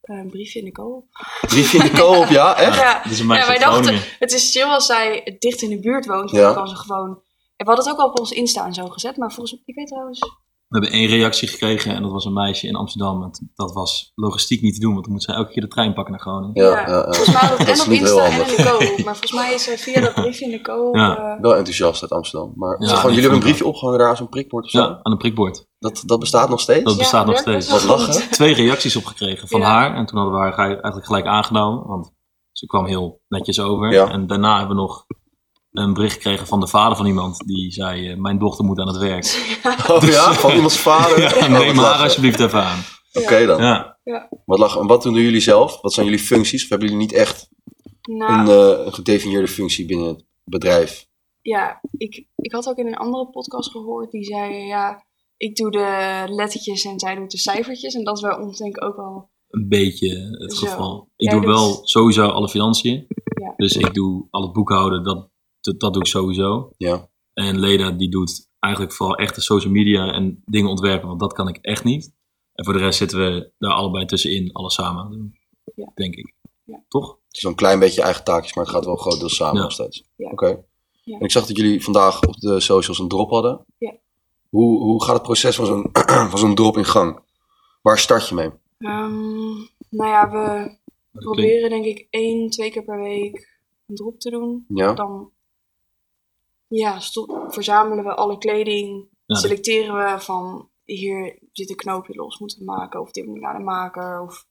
Eh, 0.08 0.16
een 0.16 0.30
briefje 0.30 0.58
in 0.58 0.64
de 0.64 0.72
koop. 0.72 1.04
Briefje 1.40 1.78
in 1.78 1.84
de 1.84 1.98
koop, 1.98 2.26
ja? 2.28 2.56
Echt? 2.66 2.80
Ja, 2.80 3.02
dit 3.02 3.12
is 3.12 3.20
een 3.20 3.26
meisje 3.26 3.42
ja, 3.52 3.58
wij 3.58 3.58
dachten, 3.70 4.00
het 4.18 4.32
is 4.32 4.52
chill 4.52 4.64
als 4.68 4.86
zij 4.86 5.36
dicht 5.38 5.62
in 5.62 5.70
de 5.70 5.80
buurt 5.80 6.06
woont. 6.06 6.30
Ja. 6.30 6.40
dan 6.42 6.54
kan 6.54 6.68
ze 6.68 6.76
gewoon... 6.76 7.20
We 7.56 7.64
hadden 7.64 7.84
het 7.84 7.94
ook 7.94 8.00
al 8.00 8.08
op 8.08 8.18
ons 8.18 8.30
Insta 8.30 8.64
en 8.66 8.74
zo 8.74 8.86
gezet, 8.88 9.16
maar 9.16 9.32
volgens 9.32 9.52
mij, 9.52 9.62
ik 9.66 9.74
weet 9.74 9.86
trouwens... 9.86 10.20
We 10.68 10.78
hebben 10.78 10.98
één 10.98 11.08
reactie 11.08 11.48
gekregen 11.48 11.94
en 11.94 12.02
dat 12.02 12.10
was 12.12 12.24
een 12.24 12.32
meisje 12.32 12.66
in 12.66 12.74
Amsterdam. 12.74 13.22
En 13.22 13.50
dat 13.54 13.72
was 13.72 14.12
logistiek 14.14 14.62
niet 14.62 14.74
te 14.74 14.80
doen, 14.80 14.92
want 14.92 15.04
dan 15.04 15.12
moet 15.12 15.22
zij 15.22 15.34
elke 15.34 15.52
keer 15.52 15.62
de 15.62 15.68
trein 15.68 15.94
pakken 15.94 16.12
naar 16.12 16.22
Groningen. 16.22 16.62
Ja, 16.62 16.70
ja, 16.70 16.86
ja. 16.88 17.02
Volgens 17.12 17.40
mij 17.40 17.48
Dat 17.50 17.68
en 17.68 17.80
op 17.80 17.86
Insta 17.86 18.24
en 18.24 18.40
in 18.40 18.56
de 18.56 18.62
koop. 18.62 19.04
Maar 19.04 19.16
volgens 19.16 19.32
mij 19.32 19.54
is 19.54 19.62
ze 19.62 19.78
via 19.78 20.00
dat 20.00 20.14
briefje 20.22 20.44
in 20.44 20.50
de 20.50 20.60
koop... 20.60 20.94
Ja. 20.96 21.16
eh, 21.34 21.40
Wel 21.40 21.56
enthousiast 21.56 22.02
uit 22.02 22.10
Amsterdam. 22.12 22.52
Maar 22.56 22.76
gewoon, 22.78 23.00
jullie 23.02 23.20
hebben 23.20 23.32
een 23.32 23.44
briefje 23.44 23.66
opgehangen 23.66 23.98
daar 23.98 24.08
aan 24.08 24.16
zo'n 24.16 24.28
prikbord 24.28 24.64
of 24.64 24.70
zo? 24.70 24.78
Ja, 24.78 25.00
aan 25.02 25.12
een 25.12 25.18
prikbord. 25.18 25.66
Dat, 25.78 26.02
dat 26.06 26.18
bestaat 26.18 26.48
nog 26.48 26.60
steeds? 26.60 26.84
Dat 26.84 26.92
ja, 26.92 26.98
bestaat 26.98 27.26
nog 27.26 27.38
steeds. 27.38 27.70
Wat 27.70 27.84
lachen. 27.84 28.30
Twee 28.30 28.54
reacties 28.54 28.96
opgekregen 28.96 29.48
van 29.48 29.60
Ja. 29.60 29.66
haar. 29.66 29.94
En 29.94 30.06
toen 30.06 30.18
hadden 30.18 30.34
we 30.40 30.46
haar 30.46 30.58
eigenlijk 30.68 31.06
gelijk 31.06 31.26
aangenomen. 31.26 31.86
Want 31.86 32.12
ze 32.52 32.66
kwam 32.66 32.86
heel 32.86 33.20
netjes 33.28 33.60
over. 33.60 33.92
Ja. 33.92 34.10
En 34.10 34.26
daarna 34.26 34.58
hebben 34.58 34.76
we 34.76 34.82
nog 34.82 35.06
een 35.72 35.94
bericht 35.94 36.12
gekregen 36.14 36.46
van 36.46 36.60
de 36.60 36.66
vader 36.66 36.96
van 36.96 37.06
iemand. 37.06 37.38
Die 37.46 37.72
zei, 37.72 38.08
eh, 38.10 38.16
mijn 38.16 38.38
dochter 38.38 38.64
moet 38.64 38.78
aan 38.78 38.86
het 38.88 38.96
werk. 38.96 39.56
Oh 39.90 40.02
ja? 40.02 40.32
Van 40.32 40.52
iemands 40.52 40.78
vader? 40.78 41.20
Ja, 41.38 41.44
Oh, 41.46 41.48
neem 41.48 41.78
haar 41.78 42.02
alsjeblieft 42.02 42.40
even 42.40 42.64
aan. 42.64 42.78
Oké 43.12 43.46
dan. 43.46 43.62
Ja. 43.62 43.96
Wat, 44.44 44.58
lachen. 44.58 44.80
En 44.80 44.86
wat 44.86 45.02
doen 45.02 45.14
jullie 45.14 45.40
zelf? 45.40 45.80
Wat 45.80 45.92
zijn 45.92 46.06
jullie 46.06 46.20
functies? 46.20 46.62
Of 46.62 46.68
hebben 46.68 46.88
jullie 46.88 47.02
niet 47.02 47.12
echt 47.14 47.48
Nou, 48.02 48.32
een, 48.32 48.78
eh, 48.78 48.86
een 48.86 48.94
gedefinieerde 48.94 49.48
functie 49.48 49.86
binnen 49.86 50.06
het 50.06 50.24
bedrijf? 50.44 51.06
ja, 51.42 51.80
ik, 51.96 52.26
ik 52.36 52.52
had 52.52 52.68
ook 52.68 52.76
in 52.76 52.86
een 52.86 52.96
andere 52.96 53.30
podcast 53.30 53.70
gehoord. 53.70 54.10
Die 54.10 54.24
zei, 54.24 54.54
ja, 54.54 55.04
ik 55.38 55.56
doe 55.56 55.70
de 55.70 56.24
lettertjes 56.26 56.84
en 56.84 56.98
zij 56.98 57.14
doet 57.14 57.30
de 57.30 57.38
cijfertjes. 57.38 57.94
En 57.94 58.04
dat 58.04 58.16
is 58.16 58.22
bij 58.22 58.38
ons 58.38 58.58
denk 58.58 58.76
ik 58.76 58.84
ook 58.84 58.96
wel... 58.96 59.30
Een 59.48 59.68
beetje 59.68 60.36
het 60.38 60.52
Zo. 60.56 60.66
geval. 60.66 61.08
Ik 61.16 61.30
Jij 61.30 61.32
doe 61.32 61.40
doet- 61.40 61.50
wel 61.54 61.80
sowieso 61.86 62.26
alle 62.28 62.48
financiën. 62.48 63.06
Ja. 63.40 63.52
Dus 63.56 63.76
ik 63.76 63.94
doe 63.94 64.26
al 64.30 64.42
het 64.42 64.52
boekhouden, 64.52 65.04
dat, 65.04 65.30
dat, 65.60 65.80
dat 65.80 65.92
doe 65.92 66.02
ik 66.02 66.08
sowieso. 66.08 66.70
Ja. 66.76 67.08
En 67.32 67.58
Leda 67.58 67.90
die 67.90 68.10
doet 68.10 68.48
eigenlijk 68.58 68.94
vooral 68.94 69.16
echt 69.16 69.34
de 69.34 69.40
social 69.40 69.72
media 69.72 70.12
en 70.12 70.42
dingen 70.44 70.70
ontwerpen, 70.70 71.08
want 71.08 71.20
dat 71.20 71.32
kan 71.32 71.48
ik 71.48 71.56
echt 71.56 71.84
niet. 71.84 72.12
En 72.52 72.64
voor 72.64 72.72
de 72.72 72.78
rest 72.78 72.98
zitten 72.98 73.18
we 73.18 73.52
daar 73.58 73.72
allebei 73.72 74.04
tussenin, 74.04 74.52
alles 74.52 74.74
samen 74.74 75.02
aan 75.02 75.10
doen. 75.10 75.34
Ja. 75.74 75.90
Denk 75.94 76.14
ik. 76.14 76.34
Ja. 76.64 76.84
Toch? 76.88 77.08
Het 77.10 77.36
is 77.36 77.40
zo'n 77.42 77.54
klein 77.54 77.78
beetje 77.78 78.02
eigen 78.02 78.24
taakjes, 78.24 78.54
maar 78.54 78.64
het 78.64 78.74
gaat 78.74 78.84
wel 78.84 78.96
grotendeels 78.96 79.36
samen 79.36 79.56
Ja. 79.56 79.62
nog 79.62 79.72
steeds. 79.72 80.04
Ja. 80.16 80.30
Oké. 80.30 80.46
Ja. 81.04 81.18
En 81.18 81.24
ik 81.24 81.30
zag 81.30 81.46
dat 81.46 81.56
jullie 81.56 81.82
vandaag 81.84 82.22
op 82.26 82.34
de 82.36 82.60
socials 82.60 82.98
een 82.98 83.08
drop 83.08 83.30
hadden. 83.30 83.64
Ja. 83.78 83.94
Hoe, 84.48 84.82
hoe 84.82 85.04
gaat 85.04 85.14
het 85.14 85.22
proces 85.22 85.56
van 85.56 85.66
zo'n, 85.66 85.90
van 86.30 86.38
zo'n 86.38 86.54
drop 86.54 86.76
in 86.76 86.84
gang? 86.84 87.20
Waar 87.82 87.98
start 87.98 88.28
je 88.28 88.34
mee? 88.34 88.50
Ehm, 88.78 89.54
nou 89.90 90.10
ja, 90.10 90.30
we 90.30 90.76
proberen 91.12 91.70
denk 91.70 91.84
ik 91.84 92.06
één, 92.10 92.50
twee 92.50 92.70
keer 92.70 92.84
per 92.84 93.00
week 93.00 93.58
een 93.86 93.94
drop 93.94 94.20
te 94.20 94.30
doen. 94.30 94.64
Ja? 94.68 94.92
Dan 94.92 95.30
ja, 96.66 97.00
sto- 97.00 97.44
verzamelen 97.48 98.04
we 98.04 98.14
alle 98.14 98.38
kleding. 98.38 99.08
Ja, 99.26 99.36
selecteren 99.36 99.94
we 99.94 100.20
van 100.20 100.68
hier 100.84 101.38
zit 101.52 101.70
een 101.70 101.76
knoopje 101.76 102.14
los, 102.14 102.38
moeten 102.38 102.58
we 102.58 102.64
maken. 102.64 103.00
Of 103.00 103.10
dit 103.10 103.26
moet 103.26 103.40
naar 103.40 103.56
de 103.56 103.64
maker. 103.64 104.22
Of, 104.22 104.46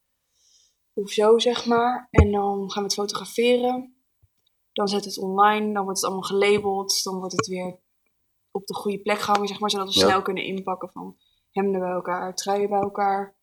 of 0.93 1.11
zo, 1.11 1.39
zeg 1.39 1.65
maar. 1.65 2.07
En 2.11 2.31
dan 2.31 2.71
gaan 2.71 2.81
we 2.83 2.87
het 2.89 2.97
fotograferen. 2.97 3.95
Dan 4.73 4.87
zet 4.87 5.05
het 5.05 5.17
online. 5.17 5.73
Dan 5.73 5.83
wordt 5.83 5.99
het 5.99 6.09
allemaal 6.09 6.29
gelabeld. 6.29 7.03
Dan 7.03 7.17
wordt 7.17 7.35
het 7.35 7.47
weer 7.47 7.79
op 8.57 8.65
de 8.67 8.73
goede 8.73 8.99
plek 9.01 9.19
gehangen, 9.19 9.47
zeg 9.47 9.59
maar. 9.59 9.69
Zodat 9.69 9.93
we 9.93 9.99
Ja. 9.99 10.05
snel 10.05 10.21
kunnen 10.21 10.43
inpakken 10.43 10.89
van 10.93 11.15
hemden 11.51 11.79
bij 11.79 11.89
elkaar, 11.91 12.35
truien 12.35 12.69
bij 12.69 12.79
elkaar. 12.79 13.35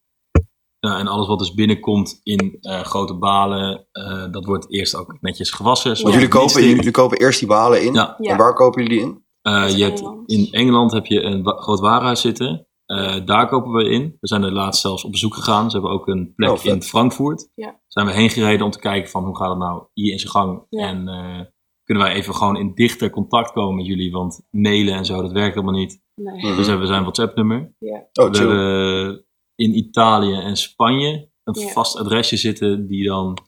Ja, 0.79 0.99
en 0.99 1.07
alles 1.07 1.27
wat 1.27 1.39
dus 1.39 1.55
binnenkomt 1.55 2.21
in 2.23 2.57
eh, 2.61 2.81
grote 2.81 3.15
balen, 3.19 3.87
eh, 3.93 4.31
dat 4.31 4.45
wordt 4.45 4.73
eerst 4.73 4.97
ook 4.97 5.17
netjes 5.21 5.51
gewassen. 5.51 5.95
Ja. 5.97 6.03
Want 6.03 6.15
jullie 6.15 6.29
kopen, 6.29 6.65
jullie 6.65 6.91
kopen 6.91 7.19
eerst 7.19 7.39
die 7.39 7.49
balen 7.49 7.83
in. 7.85 7.95
Ja. 7.95 8.17
Ja. 8.19 8.31
En 8.31 8.37
waar 8.39 8.55
kopen 8.55 8.83
jullie 8.83 8.99
die 8.99 9.07
in? 9.09 9.23
Eh, 9.43 9.77
je 9.77 9.85
hebt, 9.85 10.03
in 10.27 10.49
Engeland 10.51 10.93
heb 10.93 11.07
je 11.07 11.21
een 11.23 11.43
wa- 11.43 11.57
groot 11.57 11.81
warenhuis 11.81 12.21
zitten. 12.21 12.67
Eh, 12.87 13.25
daar 13.25 13.49
kopen 13.49 13.73
we 13.73 13.85
in. 13.89 14.17
We 14.21 14.29
zijn 14.29 14.43
er 14.43 14.53
laatst 14.53 14.81
zelfs 14.81 15.05
op 15.05 15.11
bezoek 15.11 15.35
gegaan. 15.35 15.71
Ze 15.71 15.77
hebben 15.77 15.95
ook 15.95 16.07
een 16.09 16.33
plek 16.37 16.51
Oh, 16.51 16.65
in 16.65 16.83
Frankfurt. 16.83 17.51
Ja. 17.55 17.81
Zijn 17.87 18.07
we 18.07 18.13
heen 18.13 18.31
gereden 18.31 18.65
om 18.67 18.71
te 18.73 18.79
kijken 18.79 19.11
van 19.11 19.25
hoe 19.25 19.37
gaat 19.37 19.49
het 19.49 19.59
nou 19.59 19.85
hier 19.93 20.13
in 20.13 20.19
zijn 20.19 20.33
gang. 20.33 20.67
Ja. 20.69 20.87
En 20.87 21.09
eh, 21.09 21.41
kunnen 21.85 22.05
wij 22.05 22.15
even 22.15 22.35
gewoon 22.35 22.57
in 22.57 22.75
dichter 22.75 23.11
contact 23.11 23.53
komen 23.53 23.77
met 23.77 23.87
jullie. 23.87 24.13
Want 24.13 24.41
mailen 24.51 24.95
en 24.95 25.05
zo, 25.05 25.23
dat 25.23 25.33
werkt 25.33 25.55
helemaal 25.55 25.79
niet. 25.81 26.03
Nee. 26.15 26.37
Mhm. 26.37 26.57
Dus 26.57 26.67
hebben 26.67 26.87
we 26.87 26.93
zijn 26.93 27.03
WhatsApp 27.03 27.37
nummer. 27.37 27.75
Oh, 28.13 28.31
we 28.31 28.39
hebben 28.39 29.27
in 29.55 29.77
Italië 29.77 30.35
en 30.35 30.57
Spanje 30.57 31.31
een 31.45 31.61
Ja. 31.61 31.69
vast 31.69 31.97
adresje 31.97 32.37
zitten. 32.37 32.87
Die 32.87 33.05
dan 33.05 33.39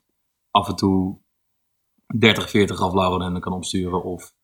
af 0.51 0.69
en 0.69 0.77
toe 0.77 1.21
30, 2.19 2.51
40 2.51 2.81
aflauwen 2.81 3.23
en 3.23 3.33
dan 3.33 3.41
kan 3.41 3.53
opsturen. 3.53 4.05
Of 4.05 4.35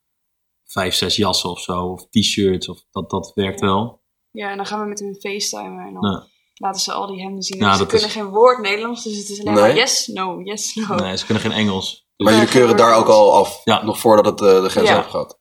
vijf, 0.64 0.94
zes 0.94 1.16
jassen 1.16 1.50
of 1.50 1.60
zo. 1.60 1.86
Of 1.86 2.08
t-shirts. 2.08 2.68
Of 2.68 2.84
dat, 2.90 3.10
dat 3.10 3.32
werkt 3.34 3.60
Ja. 3.60 3.66
wel. 3.66 4.02
Ja, 4.30 4.50
en 4.50 4.56
dan 4.56 4.66
gaan 4.66 4.80
we 4.80 4.86
met 4.86 4.98
hun 5.00 5.14
facetimen 5.20 5.86
en 5.86 5.92
dan 5.94 6.10
Ja. 6.10 6.26
laten 6.54 6.80
ze 6.80 6.92
al 6.92 7.06
die 7.06 7.20
hemden 7.22 7.42
zien. 7.42 7.58
Ja, 7.58 7.70
En 7.70 7.76
ze 7.76 7.86
kunnen 7.86 8.06
is- 8.06 8.12
geen 8.12 8.28
woord 8.28 8.58
Nederlands, 8.60 9.04
dus 9.04 9.16
het 9.18 9.28
is 9.28 9.40
alleen 9.40 9.54
Nee? 9.54 9.62
maar 9.62 9.76
yes, 9.76 10.06
no, 10.06 10.40
yes, 10.42 10.74
no. 10.74 10.94
Nee, 10.94 11.16
ze 11.16 11.24
kunnen 11.24 11.42
geen 11.42 11.52
Engels. 11.52 12.06
Maar 12.22 12.32
Ja, 12.32 12.38
jullie 12.38 12.54
keuren 12.54 12.76
daar 12.76 12.96
ook 12.98 13.06
al 13.08 13.34
af, 13.34 13.60
Ja. 13.64 13.84
nog 13.84 13.98
voordat 13.98 14.26
het 14.26 14.40
eh, 14.40 14.62
de 14.62 14.68
grens 14.68 14.88
Ja. 14.88 14.98
over 14.98 15.10
gaat. 15.10 15.38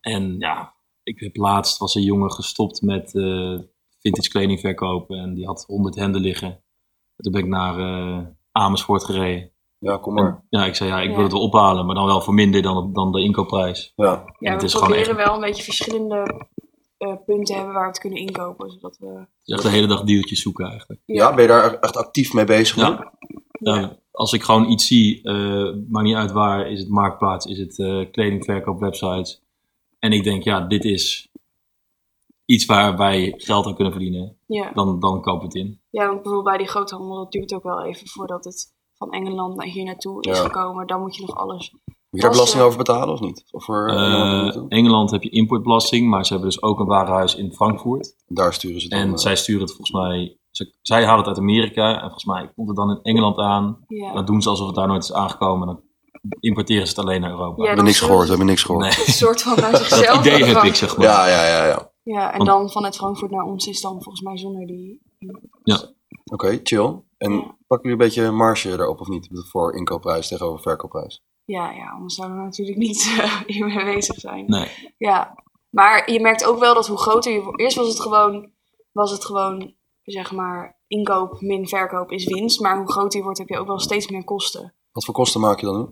En 0.00 0.36
ja, 0.38 0.74
ik 1.02 1.20
heb 1.20 1.36
laatst 1.36 1.78
was 1.78 1.94
een 1.94 2.02
jongen 2.02 2.32
gestopt 2.32 2.82
met 2.82 3.14
eh, 3.14 3.58
vintage 4.00 4.28
kleding 4.30 4.60
verkopen. 4.60 5.18
En 5.18 5.34
die 5.34 5.46
had 5.46 5.64
100 5.66 5.94
hemden 5.94 6.20
liggen. 6.20 6.64
Toen 7.16 7.32
ben 7.32 7.40
ik 7.40 7.48
naar 7.48 7.78
eh, 7.78 8.26
Amersfoort 8.52 9.04
gereden. 9.04 9.50
Ja, 9.78 9.96
kom 9.96 10.14
maar. 10.14 10.24
En, 10.26 10.46
ja, 10.48 10.64
ik 10.66 10.74
zei 10.74 10.90
ja, 10.90 11.00
ik 11.00 11.08
wil 11.08 11.16
Ja. 11.16 11.22
het 11.22 11.32
wel 11.32 11.40
ophalen. 11.42 11.86
Maar 11.86 11.94
dan 11.94 12.06
wel 12.06 12.20
voor 12.20 12.34
minder 12.34 12.62
dan, 12.62 12.92
dan 12.92 13.12
de 13.12 13.20
inkoopprijs. 13.22 13.92
Ja. 13.96 14.24
Ja, 14.38 14.52
het 14.52 14.72
we 14.72 14.78
proberen 14.78 15.16
echt, 15.18 15.24
wel 15.26 15.34
een 15.34 15.40
beetje 15.40 15.62
verschillende 15.62 16.46
eh, 16.98 17.14
punten 17.26 17.54
hebben 17.54 17.72
waar 17.74 17.82
we 17.82 17.88
het 17.88 17.98
kunnen 17.98 18.18
inkopen. 18.18 18.70
Zodat 18.70 18.96
we, 18.98 19.06
het 19.06 19.28
is 19.44 19.54
echt 19.54 19.62
de 19.62 19.68
hele 19.68 19.86
dag 19.86 20.02
deeltjes 20.02 20.42
zoeken 20.42 20.66
eigenlijk. 20.68 21.00
ja, 21.04 21.34
ben 21.34 21.42
je 21.42 21.48
daar 21.48 21.74
echt 21.74 21.96
actief 21.96 22.32
mee 22.32 22.44
bezig? 22.44 22.76
Ja. 22.76 23.12
Ja, 23.58 23.98
als 24.12 24.32
ik 24.32 24.42
gewoon 24.42 24.70
iets 24.70 24.86
zie, 24.86 25.22
eh 25.22 25.72
maakt 25.88 26.06
niet 26.06 26.14
uit 26.16 26.32
waar, 26.32 26.70
is 26.70 26.78
het 26.80 26.88
marktplaats, 26.88 27.46
is 27.46 27.58
het 27.58 27.78
eh 27.78 28.10
kledingverkoop, 28.10 28.80
websites. 28.80 29.40
En 29.98 30.12
ik 30.12 30.24
denk, 30.24 30.42
ja, 30.42 30.60
dit 30.60 30.84
is 30.84 31.28
iets 32.44 32.64
waar 32.64 32.96
wij 32.96 33.34
geld 33.36 33.66
aan 33.66 33.74
kunnen 33.74 33.92
verdienen. 33.92 34.36
ja. 34.46 34.70
Dan, 34.74 35.00
dan 35.00 35.20
koop 35.22 35.42
het 35.42 35.54
in. 35.54 35.80
ja, 35.90 36.02
want 36.06 36.14
bijvoorbeeld 36.14 36.44
bij 36.44 36.56
die 36.56 36.66
groothandel, 36.68 37.14
dat 37.16 37.32
duurt 37.32 37.54
ook 37.54 37.62
wel 37.62 37.84
even 37.84 38.08
voordat 38.08 38.44
het 38.44 38.74
van 38.94 39.10
Engeland 39.12 39.56
naar 39.56 39.66
hier 39.66 39.84
naartoe 39.84 40.22
is 40.22 40.36
Ja. 40.38 40.44
gekomen. 40.44 40.86
Dan 40.86 41.00
moet 41.00 41.16
je 41.16 41.22
nog 41.26 41.36
alles. 41.36 41.70
Moet 41.72 41.82
je 42.10 42.20
daar 42.20 42.30
belasting 42.30 42.62
over 42.62 42.78
betalen 42.78 43.14
of 43.14 43.20
niet? 43.20 43.44
Of 43.50 43.64
voor 43.64 43.88
Eh, 43.88 44.56
Engeland 44.68 45.10
heb 45.10 45.22
je 45.22 45.30
importbelasting, 45.30 46.08
maar 46.08 46.26
ze 46.26 46.32
hebben 46.32 46.50
dus 46.50 46.62
ook 46.62 46.78
een 46.80 46.86
warenhuis 46.86 47.34
in 47.34 47.52
Frankfurt. 47.52 48.14
Daar 48.26 48.52
sturen 48.54 48.80
ze 48.80 48.86
het 48.86 48.96
En 48.96 49.08
dan. 49.08 49.18
zij 49.18 49.36
sturen 49.36 49.60
het 49.62 49.70
volgens 49.70 49.90
mij, 49.90 50.36
ze- 50.52 50.74
zij 50.82 51.04
halen 51.04 51.18
het 51.18 51.28
uit 51.28 51.38
Amerika. 51.38 51.92
En 51.94 52.00
volgens 52.00 52.24
mij 52.24 52.52
komt 52.54 52.68
het 52.68 52.76
dan 52.76 52.90
in 52.90 52.98
Engeland 53.02 53.38
aan. 53.38 53.84
Ja, 53.88 54.12
Dat 54.12 54.26
doen 54.26 54.42
ze 54.42 54.48
alsof 54.48 54.66
het 54.66 54.76
daar 54.76 54.86
nooit 54.88 55.02
is 55.02 55.12
aangekomen. 55.12 55.66
Dan 55.66 55.80
importeren 56.40 56.86
ze 56.86 56.94
het 56.94 57.04
alleen 57.04 57.20
naar 57.20 57.30
Europa. 57.30 57.60
Ja, 57.62 57.66
hebben 57.66 57.84
niks 57.84 57.98
dan 58.00 58.08
gehoord, 58.08 58.28
hebben 58.28 58.46
niks 58.46 58.62
gehoord. 58.62 58.84
Nee, 58.96 59.06
een 59.06 59.12
soort 59.12 59.42
van 59.42 59.56
dat 59.70 59.76
zichzelf. 59.76 60.18
idee 60.18 60.44
heb 60.44 60.62
ik, 60.62 60.74
zeg 60.74 60.96
maar. 60.96 61.06
Ja, 61.06 61.26
ja, 61.28 61.46
ja, 61.46 61.66
ja. 61.66 61.90
Ja, 62.02 62.30
en 62.30 62.36
Want- 62.36 62.48
dan 62.50 62.70
vanuit 62.70 62.96
Frankfurt 62.96 63.30
naar 63.30 63.44
ons 63.44 63.66
is 63.66 63.80
dan 63.80 63.92
volgens 63.92 64.20
mij 64.20 64.38
zonder 64.38 64.66
die. 64.66 65.00
Oké, 66.32 66.60
chill. 66.62 67.02
En 67.18 67.32
Ja. 67.32 67.40
pakken 67.66 67.90
jullie 67.90 67.90
een 67.90 67.96
beetje 67.98 68.30
marge 68.30 68.70
erop 68.70 69.00
of 69.00 69.08
niet? 69.08 69.28
Voor 69.50 69.76
inkoopprijs 69.76 70.28
tegenover 70.28 70.62
verkoopprijs? 70.62 71.22
Ja, 71.44 71.70
ja, 71.70 71.90
anders 71.90 72.14
zouden 72.14 72.38
we 72.38 72.44
natuurlijk 72.44 72.78
niet 72.78 73.14
eh, 73.20 73.40
hiermee 73.46 73.84
bezig 73.94 74.18
zijn. 74.18 74.44
Nee, 74.46 74.94
Ja, 74.98 75.34
maar 75.70 76.10
je 76.12 76.20
merkt 76.20 76.44
ook 76.44 76.58
wel 76.58 76.74
dat 76.74 76.86
hoe 76.86 76.98
groter 76.98 77.32
je. 77.32 77.52
Eerst 77.56 77.76
was 77.76 77.88
het 77.88 78.00
gewoon, 78.00 78.50
was 78.92 79.10
het 79.10 79.24
gewoon 79.24 79.74
zeg 80.02 80.32
maar, 80.32 80.80
inkoop 80.86 81.40
min 81.40 81.68
verkoop 81.68 82.10
is 82.10 82.24
winst. 82.24 82.60
Maar 82.60 82.76
hoe 82.78 82.92
groter 82.92 83.18
je 83.18 83.24
wordt, 83.24 83.38
heb 83.38 83.48
je 83.48 83.58
ook 83.58 83.66
wel 83.66 83.78
steeds 83.80 84.08
meer 84.08 84.24
kosten. 84.24 84.74
Wat 84.92 85.04
voor 85.04 85.14
kosten 85.14 85.40
maak 85.40 85.60
je 85.60 85.66
dan 85.66 85.78
nu? 85.78 85.86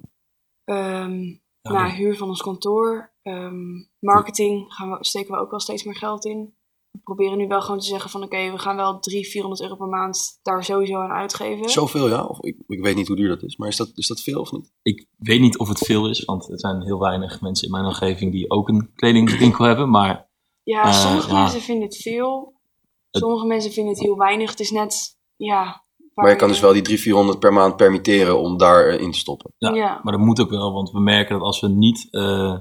Ehm 0.64 1.38
Ja, 1.62 1.72
nou, 1.72 1.90
huur 1.90 2.16
van 2.16 2.28
ons 2.28 2.42
kantoor, 2.42 3.12
ehm, 3.22 3.54
marketing 3.98 4.72
gaan 4.74 4.90
we, 4.90 4.96
steken 5.00 5.32
we 5.34 5.40
ook 5.40 5.50
wel 5.50 5.60
steeds 5.60 5.84
meer 5.84 5.96
geld 5.96 6.24
in. 6.24 6.54
We 6.90 6.98
proberen 7.02 7.38
nu 7.38 7.46
wel 7.46 7.60
gewoon 7.62 7.78
te 7.80 7.86
zeggen 7.86 8.10
van 8.10 8.22
oké, 8.22 8.50
we 8.50 8.58
gaan 8.58 8.76
wel 8.76 8.98
300, 9.00 9.32
400 9.32 9.62
euro 9.62 9.76
per 9.76 9.86
maand 9.86 10.38
daar 10.42 10.64
sowieso 10.64 10.94
aan 11.00 11.10
uitgeven. 11.10 11.68
Zoveel, 11.68 12.08
ja? 12.08 12.24
Of, 12.24 12.40
ik, 12.42 12.56
ik 12.66 12.80
weet 12.82 12.96
niet 12.96 13.06
hoe 13.06 13.16
duur 13.16 13.28
dat 13.28 13.42
is, 13.42 13.56
maar 13.56 13.68
is 13.68 13.76
dat, 13.76 13.90
is 13.94 14.06
dat 14.06 14.20
veel 14.20 14.40
of 14.40 14.52
niet? 14.52 14.72
ik 14.82 15.06
weet 15.18 15.40
niet 15.40 15.58
of 15.58 15.68
het 15.68 15.78
veel 15.78 16.08
is, 16.08 16.24
want 16.24 16.50
er 16.50 16.58
zijn 16.60 16.82
heel 16.82 16.98
weinig 16.98 17.40
mensen 17.40 17.66
in 17.66 17.72
mijn 17.72 17.84
omgeving 17.84 18.32
die 18.32 18.50
ook 18.50 18.68
een 18.68 18.92
kledingwinkel 18.94 19.64
hebben. 19.64 19.90
Maar 19.90 20.28
Ja, 20.62 20.84
Eh, 20.84 20.92
sommige 20.92 21.28
ja. 21.32 21.42
mensen 21.42 21.60
vinden 21.60 21.84
het 21.88 21.96
veel. 21.96 22.59
Het- 23.10 23.22
Sommige 23.22 23.46
mensen 23.46 23.72
vinden 23.72 23.92
het 23.92 24.02
heel 24.02 24.16
weinig. 24.16 24.50
Het 24.50 24.60
is 24.60 24.70
net, 24.70 25.18
ja... 25.36 25.88
Maar 26.14 26.30
je 26.30 26.36
kan 26.36 26.48
dus 26.48 26.60
wel 26.60 26.72
die 26.72 26.82
300, 26.82 27.02
400 27.02 27.38
per 27.38 27.52
maand 27.52 27.76
permitteren 27.76 28.38
om 28.38 28.56
daarin 28.58 29.10
te 29.12 29.18
stoppen. 29.18 29.52
Ja. 29.58 29.74
Ja, 29.74 30.00
Maar 30.02 30.12
dat 30.12 30.22
moet 30.22 30.40
ook 30.40 30.50
wel, 30.50 30.72
want 30.72 30.90
we 30.90 31.00
merken 31.00 31.34
dat 31.34 31.42
als 31.44 31.60
we 31.60 31.68
niet 31.68 32.08
eh, 32.10 32.58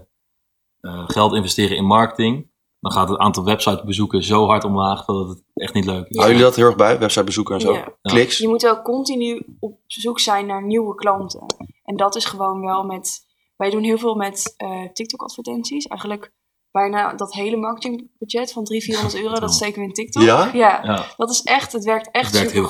eh, 0.80 1.04
geld 1.10 1.34
investeren 1.34 1.78
in 1.78 1.86
marketing, 1.86 2.52
dan 2.80 2.92
gaat 2.92 3.10
het 3.10 3.18
aantal 3.18 3.44
websitebezoeken 3.44 4.24
zo 4.24 4.46
hard 4.46 4.64
omlaag 4.64 5.06
dat 5.06 5.28
het 5.30 5.44
echt 5.54 5.74
niet 5.74 5.86
leuk 5.86 6.08
is. 6.08 6.16
Ja. 6.16 6.22
Houden 6.22 6.38
jullie 6.38 6.44
dat 6.52 6.56
heel 6.56 6.66
erg 6.66 6.76
bij? 6.76 7.00
Websitebezoeken 7.00 7.56
en 7.56 7.62
zo? 7.62 7.74
Ja. 7.74 7.98
Kliks? 8.02 8.38
Je 8.38 8.48
moet 8.48 8.62
wel 8.62 8.82
continu 8.82 9.46
op 9.60 9.80
zoek 9.86 10.20
zijn 10.20 10.46
naar 10.46 10.66
nieuwe 10.66 10.96
klanten. 10.96 11.46
En 11.84 11.96
dat 11.96 12.16
is 12.16 12.26
gewoon 12.26 12.62
wel 12.62 12.84
met... 12.84 13.20
Wij 13.56 13.70
doen 13.70 13.84
heel 13.84 13.98
veel 13.98 14.16
met 14.16 14.54
eh, 14.58 14.92
TikTok-advertenties. 14.94 15.86
Eigenlijk 15.88 16.34
bijna 16.72 17.14
dat 17.14 17.34
hele 17.34 17.58
marketingbudget 17.58 18.52
van 18.52 18.64
300, 18.64 18.84
400 18.84 19.24
euro, 19.24 19.40
dat 19.40 19.54
steken 19.54 19.82
we 19.82 19.88
in 19.88 19.94
TikTok. 19.94 20.24
Ja? 20.24 20.52
Ja, 20.54 20.84
Ja, 20.84 21.14
dat 21.18 21.30
is 21.30 21.42
echt, 21.42 21.72
het 21.72 21.84
werkt 21.84 22.12
echt 22.12 22.40
Het 22.40 22.52
werkt. 22.52 22.68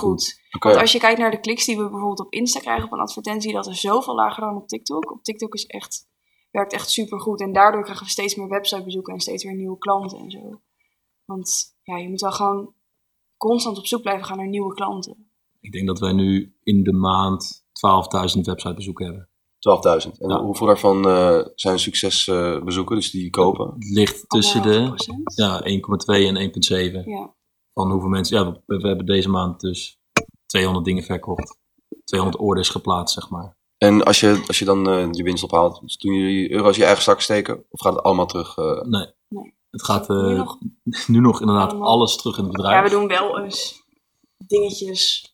Oké. 0.52 0.68
Want 0.68 0.82
als 0.82 0.92
je 0.92 1.00
kijkt 1.00 1.20
naar 1.20 1.32
de 1.32 1.40
kliks 1.40 1.66
die 1.66 1.78
we 1.78 1.82
bijvoorbeeld 1.90 2.20
op 2.20 2.34
Insta 2.34 2.60
krijgen 2.60 2.86
op 2.86 2.92
een 2.92 3.00
advertentie, 3.00 3.54
dat 3.54 3.68
is 3.68 3.82
zoveel 3.82 4.16
lager 4.16 4.44
dan 4.44 4.56
op 4.56 4.68
TikTok. 4.68 5.12
Op 5.12 5.24
TikTok 5.24 5.54
is 5.54 5.66
echt, 5.66 6.08
werkt 6.52 6.74
echt 6.74 6.90
supergoed. 6.90 7.42
En 7.42 7.54
daardoor 7.54 7.84
krijgen 7.84 8.06
we 8.06 8.12
steeds 8.12 8.36
meer 8.36 8.48
websitebezoeken 8.48 9.14
en 9.14 9.20
steeds 9.20 9.44
weer 9.44 9.56
nieuwe 9.56 9.78
klanten 9.78 10.20
en 10.20 10.32
zo. 10.32 10.62
Want 11.26 11.76
ja, 11.84 11.98
je 11.98 12.10
moet 12.10 12.22
wel 12.22 12.32
gewoon 12.32 12.74
constant 13.38 13.78
op 13.78 13.86
zoek 13.86 14.02
blijven 14.02 14.26
gaan 14.26 14.38
naar 14.38 14.48
nieuwe 14.48 14.74
klanten. 14.74 15.32
ik 15.60 15.72
denk 15.72 15.88
dat 15.88 16.00
wij 16.00 16.14
nu 16.14 16.56
in 16.64 16.84
de 16.84 16.94
maand 16.94 17.64
12.000 18.36 18.42
websitebezoeken 18.42 19.06
hebben. 19.06 19.29
12.000. 19.60 20.18
En 20.20 20.30
Ja. 20.30 20.42
hoeveel 20.44 20.68
daarvan 20.68 21.08
eh, 21.10 21.40
zijn 21.56 21.80
succesbezoeken, 21.80 22.96
dus 22.96 23.12
die 23.12 23.30
kopen? 23.30 23.66
Het 23.66 23.90
ligt 23.90 24.30
tussen 24.30 24.62
de 24.62 24.94
ja, 25.36 25.62
1,2 25.64 26.26
en 26.28 26.36
1,7 26.38 27.06
Ja. 27.06 27.36
van 27.74 27.92
hoeveel 27.92 28.10
mensen. 28.10 28.38
Ja, 28.38 28.52
we, 28.66 28.78
we 28.78 28.88
hebben 28.88 29.06
deze 29.06 29.30
maand 29.30 29.60
dus 29.60 29.98
200 30.46 30.86
dingen 30.86 31.04
verkocht. 31.04 31.58
200 32.04 32.42
orders 32.44 32.70
geplaatst, 32.70 33.14
zeg 33.14 33.30
maar. 33.30 33.58
En 33.78 34.04
als 34.04 34.20
je, 34.20 34.44
als 34.48 34.60
je 34.60 34.66
dan 34.66 34.90
eh, 34.90 35.08
je 35.12 35.24
winst 35.24 35.44
ophaalt, 35.44 35.82
dus 35.82 35.98
doen 35.98 36.14
jullie 36.14 36.52
euro's 36.52 36.74
in 36.74 36.80
je 36.80 36.86
eigen 36.86 37.04
zak 37.04 37.22
steken? 37.22 37.66
Of 37.70 37.82
gaat 37.82 37.94
het 37.94 38.04
allemaal 38.04 38.26
terug? 38.26 38.58
eh? 38.58 38.82
Nee. 38.82 39.08
Nee. 39.28 39.58
Het 39.70 39.84
gaat 39.84 40.08
Nu 40.08 40.16
eh, 40.30 40.38
nog? 40.38 40.58
nu 41.08 41.20
nog 41.20 41.40
inderdaad 41.40 41.70
Allemaal. 41.72 41.90
alles 41.90 42.16
terug 42.18 42.38
in 42.38 42.44
het 42.44 42.52
bedrijf. 42.52 42.76
ja, 42.76 42.84
we 42.84 42.90
doen 42.90 43.08
wel 43.08 43.40
eens 43.40 43.84
dingetjes 44.48 45.34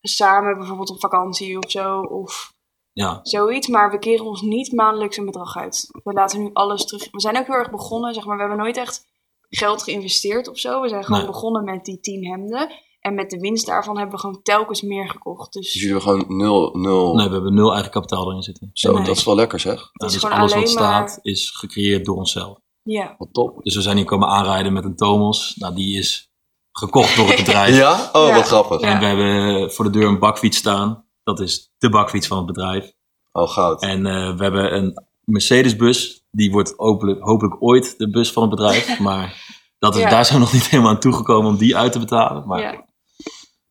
samen, 0.00 0.58
bijvoorbeeld 0.58 0.90
op 0.90 1.00
vakantie 1.00 1.58
of 1.58 1.70
zo. 1.70 2.00
Of 2.00 2.53
Ja, 2.94 3.18
zoiets, 3.22 3.68
maar 3.68 3.90
we 3.90 3.98
keren 3.98 4.26
ons 4.26 4.40
niet 4.42 4.72
maandelijks 4.72 5.16
een 5.16 5.24
bedrag 5.24 5.56
uit. 5.56 5.88
We 6.04 6.12
laten 6.12 6.42
nu 6.42 6.50
alles 6.52 6.84
terug. 6.84 7.08
We 7.10 7.20
zijn 7.20 7.38
ook 7.38 7.46
heel 7.46 7.54
erg 7.56 7.70
begonnen, 7.70 8.14
zeg 8.14 8.24
maar, 8.24 8.34
we 8.36 8.40
hebben 8.42 8.58
nooit 8.60 8.76
echt 8.76 9.06
geld 9.48 9.82
geïnvesteerd 9.82 10.48
of 10.48 10.58
zo. 10.58 10.80
We 10.80 10.88
zijn 10.88 11.04
gewoon 11.04 11.20
Nee. 11.20 11.30
begonnen 11.30 11.64
met 11.64 11.84
die 11.84 12.00
10 12.00 12.26
hemden. 12.26 12.70
En 13.00 13.14
met 13.14 13.30
de 13.30 13.38
winst 13.38 13.66
daarvan 13.66 13.96
hebben 13.98 14.14
we 14.14 14.20
gewoon 14.20 14.42
telkens 14.42 14.82
meer 14.82 15.08
gekocht. 15.08 15.52
Dus 15.52 15.72
Dus 15.72 15.82
jullie 15.82 15.96
hebben 15.96 16.24
gewoon 16.26 16.36
nul, 16.38 16.70
nul. 16.74 17.14
nee, 17.14 17.26
we 17.26 17.32
hebben 17.32 17.54
nul 17.54 17.72
eigen 17.72 17.90
kapitaal 17.90 18.28
erin 18.30 18.42
zitten. 18.42 18.70
Zo, 18.72 18.92
Nee. 18.92 19.04
dat 19.04 19.16
is 19.16 19.24
wel 19.24 19.34
lekker 19.34 19.60
zeg. 19.60 19.74
Nou, 19.92 20.12
is 20.12 20.20
dus 20.20 20.30
alles 20.30 20.52
wat 20.54 20.62
maar- 20.62 20.68
staat 20.70 21.18
is 21.22 21.50
gecreëerd 21.50 22.04
door 22.04 22.16
onszelf. 22.16 22.58
ja, 22.82 23.14
Wat 23.18 23.28
top. 23.32 23.62
Dus 23.62 23.74
we 23.74 23.82
zijn 23.82 23.96
hier 23.96 24.04
komen 24.06 24.28
aanrijden 24.28 24.72
met 24.72 24.84
een 24.84 24.96
Tomos. 24.96 25.54
Nou, 25.56 25.74
die 25.74 25.98
is 25.98 26.30
gekocht 26.72 27.16
door 27.16 27.26
het 27.26 27.36
bedrijf. 27.36 27.76
Ja? 27.84 28.10
Oh, 28.12 28.26
Ja. 28.28 28.34
wat 28.34 28.46
grappig. 28.46 28.80
Ja. 28.80 28.86
En 28.88 28.98
we 28.98 29.04
hebben 29.22 29.72
voor 29.72 29.84
de 29.84 29.90
deur 29.90 30.08
een 30.08 30.18
bakfiets 30.18 30.56
staan. 30.56 31.03
Dat 31.24 31.40
is 31.40 31.72
de 31.78 31.88
bakfiets 31.90 32.26
van 32.26 32.36
het 32.36 32.46
bedrijf. 32.46 32.92
Oh, 33.32 33.48
goud. 33.48 33.82
En 33.82 34.06
eh, 34.06 34.36
we 34.36 34.42
hebben 34.42 34.74
een 34.76 35.04
Mercedes-bus. 35.24 36.24
Die 36.30 36.50
wordt 36.50 36.74
hopelijk, 36.76 37.20
hopelijk 37.20 37.62
ooit 37.62 37.98
de 37.98 38.10
bus 38.10 38.32
van 38.32 38.42
het 38.42 38.50
bedrijf. 38.50 38.98
Maar 39.00 39.52
dat 39.78 39.94
is, 39.96 40.02
Ja. 40.02 40.10
daar 40.10 40.24
zijn 40.24 40.38
we 40.38 40.44
nog 40.44 40.52
niet 40.52 40.68
helemaal 40.68 40.92
aan 40.92 41.00
toegekomen 41.00 41.50
om 41.50 41.56
die 41.56 41.76
uit 41.76 41.92
te 41.92 41.98
betalen. 41.98 42.46
Maar 42.46 42.60
ja. 42.60 42.84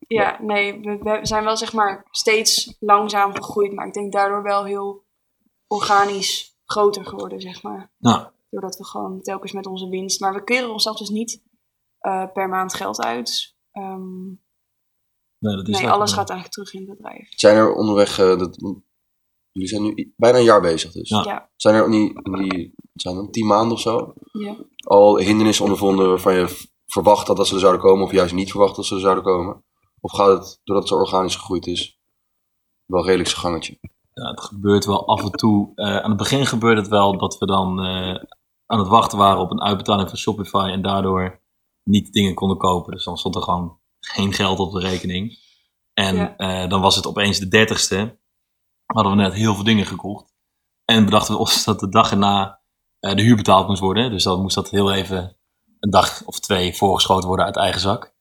Ja, 0.07 0.37
nee, 0.41 0.79
we, 0.81 0.97
we 0.97 1.19
zijn 1.21 1.43
wel 1.43 1.57
zeg 1.57 1.73
maar 1.73 2.07
steeds 2.11 2.75
langzaam 2.79 3.35
gegroeid. 3.35 3.73
Maar 3.73 3.87
ik 3.87 3.93
denk 3.93 4.11
daardoor 4.13 4.43
wel 4.43 4.63
heel 4.65 5.03
organisch 5.67 6.55
groter 6.65 7.05
geworden, 7.05 7.41
zeg 7.41 7.63
maar. 7.63 7.91
nou, 7.97 8.27
Doordat 8.49 8.77
we 8.77 8.85
gewoon 8.85 9.21
telkens 9.21 9.51
met 9.51 9.65
onze 9.65 9.89
winst. 9.89 10.19
Maar 10.19 10.33
we 10.33 10.43
keren 10.43 10.71
onszelf 10.71 10.97
dus 10.97 11.09
niet 11.09 11.41
eh, 11.99 12.25
per 12.33 12.49
maand 12.49 12.73
geld 12.73 13.01
uit. 13.03 13.55
Ehm, 13.71 14.29
nee, 15.43 15.55
dat 15.55 15.67
is 15.67 15.79
nee, 15.79 15.89
alles 15.89 16.13
gaat 16.13 16.29
eigenlijk 16.29 16.51
terug 16.51 16.73
in 16.73 16.89
het 16.89 16.97
bedrijf. 16.97 17.27
Zijn 17.29 17.55
er 17.55 17.73
onderweg, 17.73 18.19
eh, 18.19 18.37
dat, 18.37 18.55
jullie 19.51 19.69
zijn 19.69 19.83
nu 19.83 20.13
bijna 20.17 20.37
een 20.37 20.43
jaar 20.43 20.61
bezig 20.61 20.91
dus. 20.91 21.09
Ja. 21.09 21.23
Ja, 21.23 21.49
Zijn 21.55 21.75
er 21.75 21.85
in 21.85 21.91
die, 21.91 22.73
zijn 22.93 23.15
dat, 23.15 23.33
tien 23.33 23.47
maanden 23.47 23.73
of 23.73 23.79
zo, 23.79 24.13
ja. 24.31 24.55
al 24.87 25.17
hindernissen 25.17 25.65
ondervonden 25.65 26.07
waarvan 26.09 26.33
je 26.33 26.71
verwacht 26.85 27.27
had 27.27 27.37
dat 27.37 27.47
ze 27.47 27.53
er 27.53 27.59
zouden 27.59 27.81
komen 27.81 28.05
of 28.05 28.11
juist 28.11 28.33
niet 28.33 28.51
verwacht 28.51 28.75
dat 28.75 28.85
ze 28.85 28.95
er 28.95 29.01
zouden 29.01 29.23
komen? 29.23 29.63
Of 29.99 30.11
gaat 30.11 30.27
het, 30.27 30.59
doordat 30.63 30.89
het 30.89 30.93
zo 30.93 30.99
organisch 30.99 31.35
gegroeid 31.35 31.67
is, 31.67 31.99
wel 32.85 33.05
redelijk 33.05 33.29
zijn 33.29 33.41
gangetje? 33.41 33.77
Ja, 34.13 34.29
het 34.29 34.41
gebeurt 34.41 34.85
wel 34.85 35.07
af 35.07 35.23
en 35.23 35.31
toe. 35.31 35.71
eh, 35.75 35.97
aan 35.97 36.09
het 36.09 36.17
begin 36.17 36.45
gebeurde 36.45 36.81
het 36.81 36.89
wel 36.89 37.17
dat 37.17 37.37
we 37.37 37.45
dan 37.45 37.79
eh, 37.83 38.15
aan 38.65 38.79
het 38.79 38.87
wachten 38.87 39.17
waren 39.17 39.41
op 39.41 39.51
een 39.51 39.61
uitbetaling 39.61 40.09
van 40.09 40.17
Shopify 40.17 40.69
en 40.71 40.81
daardoor 40.81 41.41
niet 41.83 42.13
dingen 42.13 42.33
konden 42.33 42.57
kopen. 42.57 42.91
Dus 42.91 43.03
dan 43.03 43.17
stond 43.17 43.35
er 43.35 43.41
gewoon 43.41 43.79
geen 44.03 44.33
geld 44.33 44.59
op 44.59 44.71
de 44.71 44.79
rekening. 44.79 45.37
En 45.93 46.15
Ja. 46.15 46.35
eh, 46.37 46.69
dan 46.69 46.81
was 46.81 46.95
het 46.95 47.07
opeens 47.07 47.39
de 47.39 47.47
dertigste. 47.47 48.19
Hadden 48.85 49.15
we 49.15 49.21
net 49.21 49.33
heel 49.33 49.55
veel 49.55 49.63
dingen 49.63 49.85
gekocht. 49.85 50.33
En 50.85 51.05
bedachten 51.05 51.33
we 51.33 51.39
ons 51.39 51.63
dat 51.63 51.79
de 51.79 51.89
dag 51.89 52.11
erna 52.11 52.61
eh, 52.99 53.15
de 53.15 53.21
huur 53.21 53.35
betaald 53.35 53.67
moest 53.67 53.81
worden. 53.81 54.11
Dus 54.11 54.23
dan 54.23 54.41
moest 54.41 54.55
dat 54.55 54.69
heel 54.69 54.93
even 54.93 55.37
een 55.79 55.89
dag 55.89 56.21
of 56.25 56.39
twee 56.39 56.75
voorgeschoten 56.75 57.27
worden 57.27 57.45
uit 57.45 57.57
eigen 57.57 57.81
zak. 57.81 58.13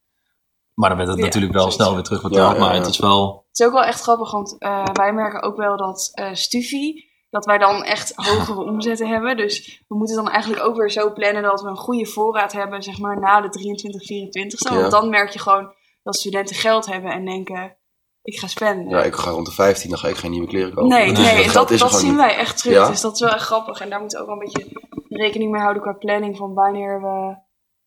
Maar 0.75 0.89
dan 0.89 0.99
werd 0.99 1.11
het 1.11 1.19
Ja, 1.19 1.25
natuurlijk 1.25 1.53
wel 1.53 1.71
snel 1.71 1.95
weer 1.95 2.03
terugbetaald. 2.03 2.51
Ja, 2.51 2.55
ja, 2.55 2.61
Maar 2.67 2.75
het 2.75 2.87
is 2.87 2.99
wel... 2.99 3.45
Het 3.49 3.61
is 3.61 3.67
ook 3.67 3.73
wel 3.73 3.85
echt 3.85 4.01
grappig, 4.01 4.31
want 4.31 4.59
eh, 4.59 4.85
wij 4.93 5.13
merken 5.13 5.43
ook 5.43 5.57
wel 5.57 5.77
dat 5.77 6.11
eh 6.13 6.35
Stufie, 6.35 7.12
dat 7.33 7.45
wij 7.45 7.59
dan 7.59 7.83
echt 7.83 8.13
hogere 8.15 8.61
omzetten 8.65 9.09
hebben. 9.09 9.37
Dus 9.37 9.83
we 9.89 9.97
moeten 9.97 10.17
dan 10.17 10.29
eigenlijk 10.29 10.65
ook 10.65 10.77
weer 10.77 10.91
zo 10.91 11.13
plannen 11.13 11.43
dat 11.43 11.63
we 11.63 11.69
een 11.69 11.77
goede 11.77 12.07
voorraad 12.07 12.53
hebben, 12.53 12.83
zeg 12.83 12.99
maar 12.99 13.21
na 13.21 13.41
de 13.41 13.49
23, 13.49 14.03
24 14.07 14.71
Ja. 14.71 14.77
Want 14.77 14.91
dan 14.91 15.11
merk 15.11 15.31
je 15.31 15.39
gewoon 15.39 15.73
dat 16.03 16.17
studenten 16.17 16.57
geld 16.57 16.87
hebben 16.87 17.11
en 17.13 17.25
denken, 17.25 17.77
ik 18.23 18.39
ga 18.39 18.47
spenden. 18.47 18.89
Ja, 18.89 19.03
ik 19.03 19.15
ga 19.15 19.31
rond 19.31 19.47
de 19.47 19.53
15, 19.53 19.91
dan 19.91 19.99
ga 19.99 20.09
ik 20.09 20.17
geen 20.17 20.31
nieuwe 20.31 20.47
kleren 20.47 20.75
kopen. 20.75 20.89
Nee, 20.89 21.09
Dus 21.09 21.19
nee, 21.33 21.51
dat 21.79 21.95
zien 21.95 22.09
niet. 22.09 22.17
wij 22.19 22.37
echt 22.37 22.59
terug. 22.59 22.75
Ja? 22.77 22.89
Dus 22.89 23.01
dat 23.01 23.15
is 23.15 23.21
wel 23.21 23.31
echt 23.31 23.45
grappig. 23.45 23.81
En 23.81 23.91
daar 23.91 24.01
moeten 24.01 24.19
we 24.19 24.25
ook 24.25 24.31
wel 24.31 24.41
een 24.41 24.53
beetje 24.53 24.81
rekening 25.09 25.51
mee 25.51 25.61
houden 25.61 25.83
qua 25.83 25.93
planning 25.93 26.37
van 26.37 26.55
wanneer 26.55 27.01
we... 27.01 27.37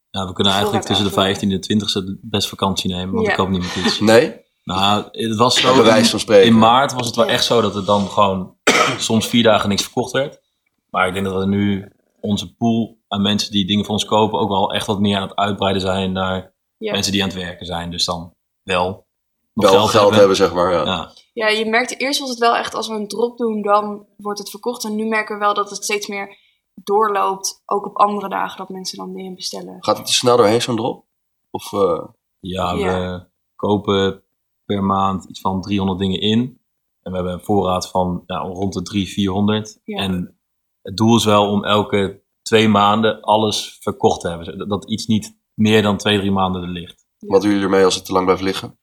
Ja, 0.10 0.26
we 0.28 0.34
kunnen 0.34 0.54
eigenlijk 0.54 0.86
tussen 0.86 1.06
de 1.06 1.12
15 1.12 1.50
en 1.50 1.56
de 1.56 1.62
20 1.62 1.94
best 2.22 2.50
vakantie 2.50 2.90
nemen. 2.94 3.14
Want 3.14 3.26
Ja. 3.26 3.32
ik 3.32 3.38
koop 3.38 3.50
niet 3.50 3.60
meer 3.76 3.86
iets. 3.86 4.00
Nee? 4.00 4.44
Nou, 4.64 5.04
het 5.12 5.36
was 5.36 5.60
zo... 5.60 5.74
Bij 5.76 5.84
wijze 5.84 6.00
in- 6.04 6.06
van 6.10 6.20
spreken. 6.20 6.46
In 6.48 6.58
maart 6.58 6.94
was 6.94 7.06
het 7.08 7.16
wel 7.16 7.26
Ja. 7.26 7.32
echt 7.32 7.44
zo 7.46 7.62
dat 7.62 7.76
er 7.76 7.86
dan 7.86 8.08
gewoon 8.10 8.55
soms 8.98 9.28
vier 9.28 9.44
dagen 9.44 9.70
niks 9.70 9.84
verkocht 9.84 10.12
werd. 10.12 10.42
Maar 10.90 11.08
ik 11.08 11.14
denk 11.14 11.26
dat 11.26 11.36
we 11.44 11.46
nu 11.46 11.92
onze 12.20 12.56
pool 12.56 12.98
aan 13.08 13.22
mensen 13.22 13.52
die 13.52 13.68
dingen 13.68 13.86
voor 13.86 13.94
ons 13.94 14.06
kopen 14.06 14.40
ook 14.40 14.50
wel 14.50 14.74
echt 14.74 14.88
wat 14.88 15.00
meer 15.00 15.16
aan 15.18 15.28
het 15.28 15.36
uitbreiden 15.36 15.82
zijn 15.82 16.12
naar 16.12 16.54
Ja. 16.78 16.92
mensen 16.92 17.12
die 17.12 17.22
aan 17.24 17.30
het 17.30 17.38
werken 17.38 17.66
zijn. 17.66 17.92
Dus 17.92 18.06
dan 18.06 18.34
wel 18.64 19.06
Wel 19.54 19.74
nog 19.74 19.92
geld, 19.92 20.16
hebben. 20.16 20.36
zeg 20.36 20.54
maar. 20.54 20.72
Ja. 20.72 20.84
Ja. 20.86 21.12
Ja, 21.34 21.48
je 21.48 21.66
merkte 21.66 21.96
eerst 21.96 22.20
was 22.20 22.30
het 22.30 22.40
wel 22.40 22.56
echt 22.56 22.76
als 22.76 22.88
we 22.88 22.94
een 22.94 23.08
drop 23.08 23.38
doen, 23.38 23.62
dan 23.62 24.06
wordt 24.18 24.40
het 24.40 24.50
verkocht. 24.50 24.84
En 24.86 24.96
nu 24.96 25.06
merken 25.06 25.36
we 25.36 25.42
wel 25.42 25.54
dat 25.54 25.70
het 25.70 25.84
steeds 25.84 26.08
meer 26.08 26.38
doorloopt, 26.74 27.62
ook 27.66 27.86
op 27.86 27.98
andere 27.98 28.30
dagen, 28.30 28.58
dat 28.58 28.70
mensen 28.70 28.98
dan 28.98 29.14
dingen 29.14 29.36
bestellen. 29.36 29.78
Gaat 29.80 29.98
het 29.98 30.06
te 30.06 30.14
snel 30.14 30.38
doorheen, 30.38 30.62
zo'n 30.62 30.76
drop? 30.76 31.06
Of, 31.52 31.74
eh, 31.74 32.04
Ja, 32.40 32.72
Ja. 32.74 32.86
we 33.12 33.26
kopen 33.56 34.24
per 34.66 34.84
maand 34.84 35.26
iets 35.26 35.42
van 35.42 35.62
300 35.62 36.00
dingen 36.00 36.22
in. 36.22 36.60
En 37.06 37.12
we 37.12 37.18
hebben 37.18 37.34
een 37.34 37.44
voorraad 37.46 37.90
van 37.90 38.24
ja, 38.26 38.38
rond 38.38 38.74
de 38.74 38.82
300, 38.82 39.14
400. 39.14 39.80
Ja. 39.84 39.98
En 39.98 40.40
het 40.82 40.98
doel 40.98 41.16
is 41.16 41.26
wel 41.26 41.50
om 41.52 41.64
elke 41.66 42.24
twee 42.42 42.68
maanden 42.68 43.22
alles 43.22 43.78
verkocht 43.82 44.22
te 44.22 44.28
hebben. 44.28 44.46
Zodat 44.46 44.70
Dat 44.70 44.90
iets 44.90 45.06
niet 45.06 45.38
meer 45.54 45.82
dan 45.82 45.98
twee, 45.98 46.18
drie 46.18 46.32
maanden 46.32 46.62
er 46.62 46.68
ligt. 46.70 47.06
wat 47.20 47.42
doen 47.42 47.50
jullie 47.50 47.66
ermee 47.66 47.84
als 47.86 47.96
het 47.96 48.06
te 48.06 48.12
lang 48.12 48.26
blijft 48.26 48.44
liggen? 48.44 48.80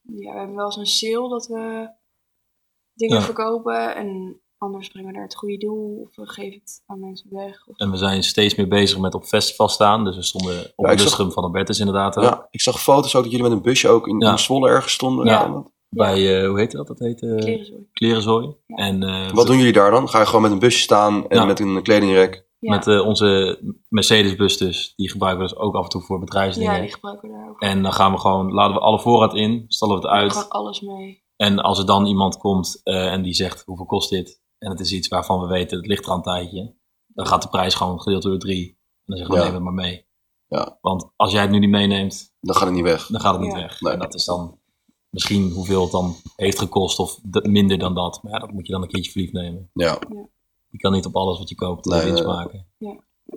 Ja, 0.00 0.32
we 0.32 0.38
hebben 0.38 0.56
wel 0.56 0.64
eens 0.64 0.76
een 0.76 0.86
sale 0.86 1.28
dat 1.28 1.46
we 1.46 1.88
dingen 2.94 3.16
Ja. 3.16 3.22
verkopen. 3.22 3.94
En 3.94 4.40
anders 4.58 4.88
brengen 4.88 5.08
we 5.10 5.14
naar 5.14 5.24
het 5.26 5.36
goede 5.36 5.56
doel. 5.58 6.00
Of 6.00 6.16
we 6.16 6.28
geven 6.28 6.58
het 6.60 6.82
aan 6.86 7.00
mensen 7.00 7.28
weg. 7.30 7.66
Of... 7.66 7.76
En 7.78 7.90
we 7.90 7.96
zijn 7.96 8.22
steeds 8.24 8.54
meer 8.54 8.68
bezig 8.68 8.98
met 8.98 9.14
op 9.14 9.24
festivals 9.24 9.72
staan. 9.72 10.04
Dus 10.04 10.16
we 10.16 10.22
stonden 10.22 10.72
op 10.76 10.84
Ja, 10.86 10.90
de 10.92 10.96
zag- 10.98 11.06
Lustrum 11.06 11.32
van 11.32 11.42
Albertus 11.44 11.78
inderdaad. 11.78 12.14
Ja, 12.14 12.46
ik 12.50 12.60
zag 12.60 12.80
foto's 12.82 13.14
ook 13.14 13.22
dat 13.22 13.30
jullie 13.32 13.46
met 13.48 13.56
een 13.56 13.62
busje 13.64 13.88
ook 13.88 14.06
in, 14.08 14.18
Ja. 14.20 14.30
in 14.30 14.38
Zwolle 14.38 14.68
ergens 14.68 14.92
stonden. 14.92 15.26
Ja. 15.26 15.64
Ja. 15.90 16.04
Bij, 16.04 16.42
eh, 16.42 16.48
hoe 16.48 16.58
heet 16.58 16.70
dat? 16.72 16.86
Dat 16.86 16.98
heet 16.98 17.22
eh, 17.22 17.36
Klerenzooi. 17.36 17.88
Klerenzooi. 17.92 18.54
Ja. 18.66 18.76
En 18.76 19.02
eh, 19.02 19.30
Wat 19.32 19.46
doen 19.46 19.56
jullie 19.56 19.72
daar 19.72 19.90
dan? 19.90 20.08
Ga 20.08 20.18
je 20.18 20.26
gewoon 20.26 20.42
met 20.42 20.50
een 20.52 20.58
busje 20.58 20.80
staan 20.80 21.28
en 21.28 21.36
Ja. 21.38 21.44
met 21.44 21.60
een 21.60 21.82
kledingrek? 21.82 22.46
Ja. 22.60 22.74
met 22.74 22.86
eh, 22.86 23.06
onze 23.06 23.58
Mercedes-bus 23.88 24.56
dus. 24.56 24.92
Die 24.96 25.10
gebruiken 25.10 25.42
we 25.44 25.48
dus 25.50 25.58
ook 25.58 25.74
af 25.74 25.82
en 25.84 25.88
toe 25.90 26.02
voor 26.02 26.18
bedrijfsdingen. 26.20 26.74
ja, 26.74 26.80
die 26.80 26.92
gebruiken 26.92 27.28
we 27.28 27.34
daar 27.34 27.48
ook. 27.48 27.60
En 27.60 27.82
dan 27.82 27.92
gaan 27.92 28.12
we 28.12 28.18
gewoon, 28.18 28.52
laden 28.52 28.74
we 28.76 28.80
alle 28.82 29.00
voorraad 29.00 29.34
in, 29.34 29.64
stallen 29.68 29.96
we 30.00 30.02
het 30.02 30.10
uit. 30.10 30.32
Gewoon 30.32 30.48
alles 30.48 30.80
mee. 30.80 31.22
En 31.36 31.58
als 31.58 31.78
er 31.78 31.86
dan 31.86 32.06
iemand 32.06 32.36
komt 32.36 32.80
eh, 32.82 33.12
en 33.12 33.22
die 33.22 33.34
zegt 33.34 33.62
hoeveel 33.66 33.86
kost 33.86 34.10
dit? 34.10 34.42
En 34.58 34.70
het 34.70 34.80
is 34.80 34.92
iets 34.92 35.08
waarvan 35.08 35.40
we 35.40 35.46
weten, 35.46 35.76
het 35.78 35.86
ligt 35.86 36.04
er 36.04 36.10
aan 36.10 36.16
een 36.16 36.22
tijdje. 36.22 36.74
Dan 37.06 37.26
gaat 37.26 37.42
de 37.42 37.48
prijs 37.48 37.74
gewoon 37.74 38.00
gedeeld 38.00 38.22
door 38.22 38.38
drie. 38.38 38.68
En 38.68 38.76
dan 39.04 39.16
zeggen 39.16 39.34
we, 39.34 39.40
Ja. 39.40 39.46
neem 39.46 39.54
het 39.54 39.64
maar 39.64 39.84
mee. 39.84 40.06
Ja. 40.46 40.78
Want 40.80 41.10
als 41.16 41.32
jij 41.32 41.40
het 41.42 41.50
nu 41.50 41.58
niet 41.58 41.70
meeneemt, 41.70 42.34
Dan 42.40 42.54
gaat 42.56 42.64
het 42.66 42.74
niet 42.74 42.84
weg. 42.84 43.06
dan 43.06 43.20
gaat 43.20 43.32
het 43.32 43.42
niet 43.42 43.52
Ja. 43.52 43.58
weg. 43.60 43.80
Nee. 43.80 43.92
En 43.92 43.98
dat 43.98 44.14
is 44.14 44.24
dan 44.24 44.58
misschien 45.10 45.50
hoeveel 45.50 45.82
het 45.82 45.90
dan 45.90 46.14
heeft 46.36 46.58
gekost 46.58 46.98
of 46.98 47.18
minder 47.42 47.78
dan 47.78 47.94
dat. 47.94 48.22
Maar 48.22 48.32
ja, 48.32 48.38
dat 48.38 48.52
moet 48.52 48.66
je 48.66 48.72
dan 48.72 48.82
een 48.82 48.88
keertje 48.88 49.10
verliefd 49.10 49.32
nemen. 49.32 49.70
Ja. 49.72 49.98
Je 50.70 50.78
kan 50.78 50.92
niet 50.92 51.06
op 51.06 51.16
alles 51.16 51.38
wat 51.38 51.48
je 51.48 51.54
koopt 51.54 51.84
Nee, 51.84 51.98
nee, 51.98 52.06
winst 52.06 52.24
nee. 52.24 52.32
maken. 52.32 52.66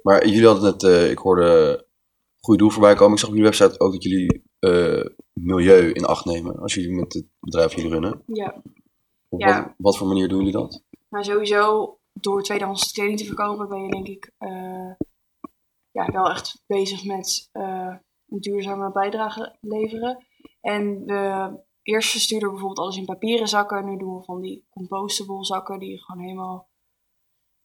Maar 0.04 0.28
jullie 0.28 0.46
hadden 0.46 0.64
net, 0.64 0.84
eh, 0.84 1.10
ik 1.10 1.18
hoorde 1.18 1.86
goede 2.40 2.60
doel 2.60 2.70
voorbij 2.70 2.96
komen. 2.96 3.14
Ik 3.14 3.20
zag 3.20 3.30
op 3.30 3.36
jullie 3.36 3.50
website 3.50 3.80
ook 3.80 3.92
dat 3.92 4.04
jullie 4.04 4.44
eh, 4.60 5.06
milieu 5.34 5.92
in 5.92 6.06
acht 6.06 6.26
nemen. 6.26 6.60
Als 6.60 6.74
jullie 6.74 6.92
met 6.92 7.14
het 7.14 7.26
bedrijf 7.40 7.76
jullie 7.76 7.92
runnen. 7.92 8.22
Ja. 8.26 8.62
Op 9.30 9.40
Ja. 9.42 9.64
wat, 9.64 9.74
wat 9.78 9.98
voor 9.98 10.08
manier 10.08 10.28
doen 10.28 10.38
jullie 10.38 10.54
dat? 10.54 10.84
Maar 11.10 11.26
sowieso, 11.26 11.98
door 12.14 12.44
tweedehands 12.44 12.92
kleding 12.92 13.18
te 13.18 13.26
verkopen, 13.26 13.68
ben 13.70 13.84
je 13.84 13.90
denk 13.90 14.08
ik 14.08 14.32
eh, 14.38 14.92
ja, 15.92 16.12
wel 16.12 16.30
echt 16.30 16.64
bezig 16.68 17.06
met 17.06 17.50
eh, 17.52 17.96
een 18.30 18.40
duurzame 18.40 18.92
bijdrage 18.92 19.56
leveren. 19.62 20.26
En 20.62 21.06
we 21.06 21.52
eerst 21.82 22.10
verstuurden 22.10 22.48
we 22.48 22.54
bijvoorbeeld 22.54 22.86
alles 22.86 22.98
in 22.98 23.06
papieren 23.06 23.48
zakken. 23.48 23.86
Nu 23.86 23.98
doen 23.98 24.18
we 24.18 24.24
van 24.24 24.42
die 24.42 24.68
compostable 24.70 25.46
zakken 25.46 25.80
die 25.80 25.90
je 25.90 26.00
gewoon 26.00 26.24
helemaal 26.24 26.70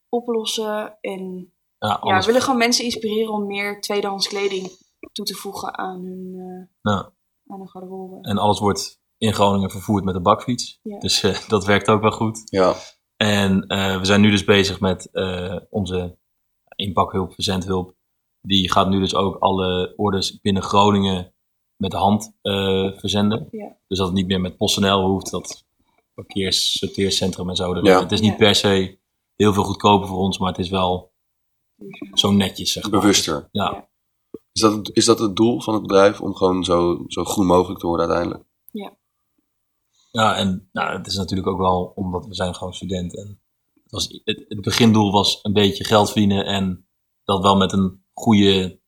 oplossen. 0.08 0.98
En 1.00 1.52
Ja, 1.78 2.00
we 2.18 2.26
willen 2.26 2.42
gewoon 2.42 2.58
mensen 2.58 2.84
inspireren 2.84 3.32
om 3.32 3.46
meer 3.46 3.80
tweedehands 3.80 4.28
kleding 4.28 4.70
toe 5.12 5.24
te 5.24 5.34
voegen 5.34 5.78
aan 5.78 6.04
hun, 6.04 6.34
eh 6.34 6.92
Ja. 6.92 7.12
aan 7.46 7.58
hun 7.58 7.68
garderobe. 7.68 8.28
En 8.28 8.38
alles 8.38 8.58
wordt 8.58 9.00
in 9.18 9.32
Groningen 9.32 9.70
vervoerd 9.70 10.04
met 10.04 10.14
een 10.14 10.22
bakfiets. 10.22 10.80
Ja. 10.82 10.98
Dus 10.98 11.22
eh, 11.22 11.48
dat 11.48 11.64
werkt 11.64 11.88
ook 11.88 12.00
wel 12.00 12.10
goed. 12.10 12.42
Ja, 12.44 12.74
En 13.16 13.66
eh, 13.66 13.98
we 13.98 14.04
zijn 14.04 14.20
nu 14.20 14.30
dus 14.30 14.44
bezig 14.44 14.80
met 14.80 15.10
eh, 15.12 15.56
onze 15.70 16.18
inpakhulp, 16.76 17.32
verzendhulp. 17.34 17.94
Die 18.40 18.70
gaat 18.70 18.88
nu 18.88 18.98
dus 19.00 19.14
ook 19.14 19.36
alle 19.38 19.92
orders 19.96 20.40
binnen 20.40 20.62
Groningen 20.62 21.34
met 21.76 21.90
de 21.90 21.96
hand 21.96 22.32
eh, 22.42 22.92
verzenden. 22.98 23.48
Ja. 23.50 23.76
Dus 23.88 23.98
dat 23.98 24.06
het 24.06 24.16
niet 24.16 24.26
meer 24.26 24.40
met 24.40 24.56
PostNL 24.56 25.06
hoeft, 25.06 25.30
dat 25.30 25.64
parkeers, 26.14 26.78
sorteercentrum 26.78 27.48
en 27.48 27.56
zo. 27.56 27.80
Ja. 27.82 28.00
Het 28.00 28.12
is 28.12 28.20
niet 28.20 28.30
Ja. 28.30 28.36
per 28.36 28.54
se 28.54 28.98
heel 29.36 29.52
veel 29.52 29.64
goedkoper 29.64 30.08
voor 30.08 30.18
ons, 30.18 30.38
maar 30.38 30.48
het 30.48 30.58
is 30.58 30.68
wel 30.70 31.12
zo 32.14 32.30
netjes, 32.32 32.72
zeg 32.72 32.90
maar. 32.90 33.00
bewuster. 33.00 33.48
Ja. 33.52 33.88
Is 34.52 34.60
dat, 34.60 34.90
is 34.92 35.04
dat 35.04 35.18
het 35.18 35.36
doel 35.36 35.60
van 35.60 35.74
het 35.74 35.82
bedrijf? 35.82 36.20
Om 36.20 36.34
gewoon 36.34 36.64
zo, 36.64 37.04
zo 37.06 37.24
groen 37.24 37.46
mogelijk 37.46 37.80
te 37.80 37.86
worden 37.86 38.06
uiteindelijk? 38.08 38.44
Ja, 40.10 40.36
en 40.36 40.68
nou, 40.72 40.96
het 40.96 41.06
is 41.06 41.16
natuurlijk 41.16 41.48
ook 41.48 41.58
wel 41.58 41.92
omdat 41.94 42.26
we 42.26 42.34
zijn 42.34 42.54
gewoon 42.54 42.74
student. 42.74 43.16
En 43.16 43.40
het, 43.82 43.92
was, 43.92 44.20
het, 44.24 44.44
het 44.48 44.60
begindoel 44.60 45.12
was 45.12 45.38
een 45.42 45.52
beetje 45.52 45.84
geld 45.84 46.06
verdienen 46.10 46.46
en 46.46 46.88
dat 47.24 47.42
wel 47.42 47.56
met 47.56 47.72
een 47.72 48.04
goede, 48.12 48.80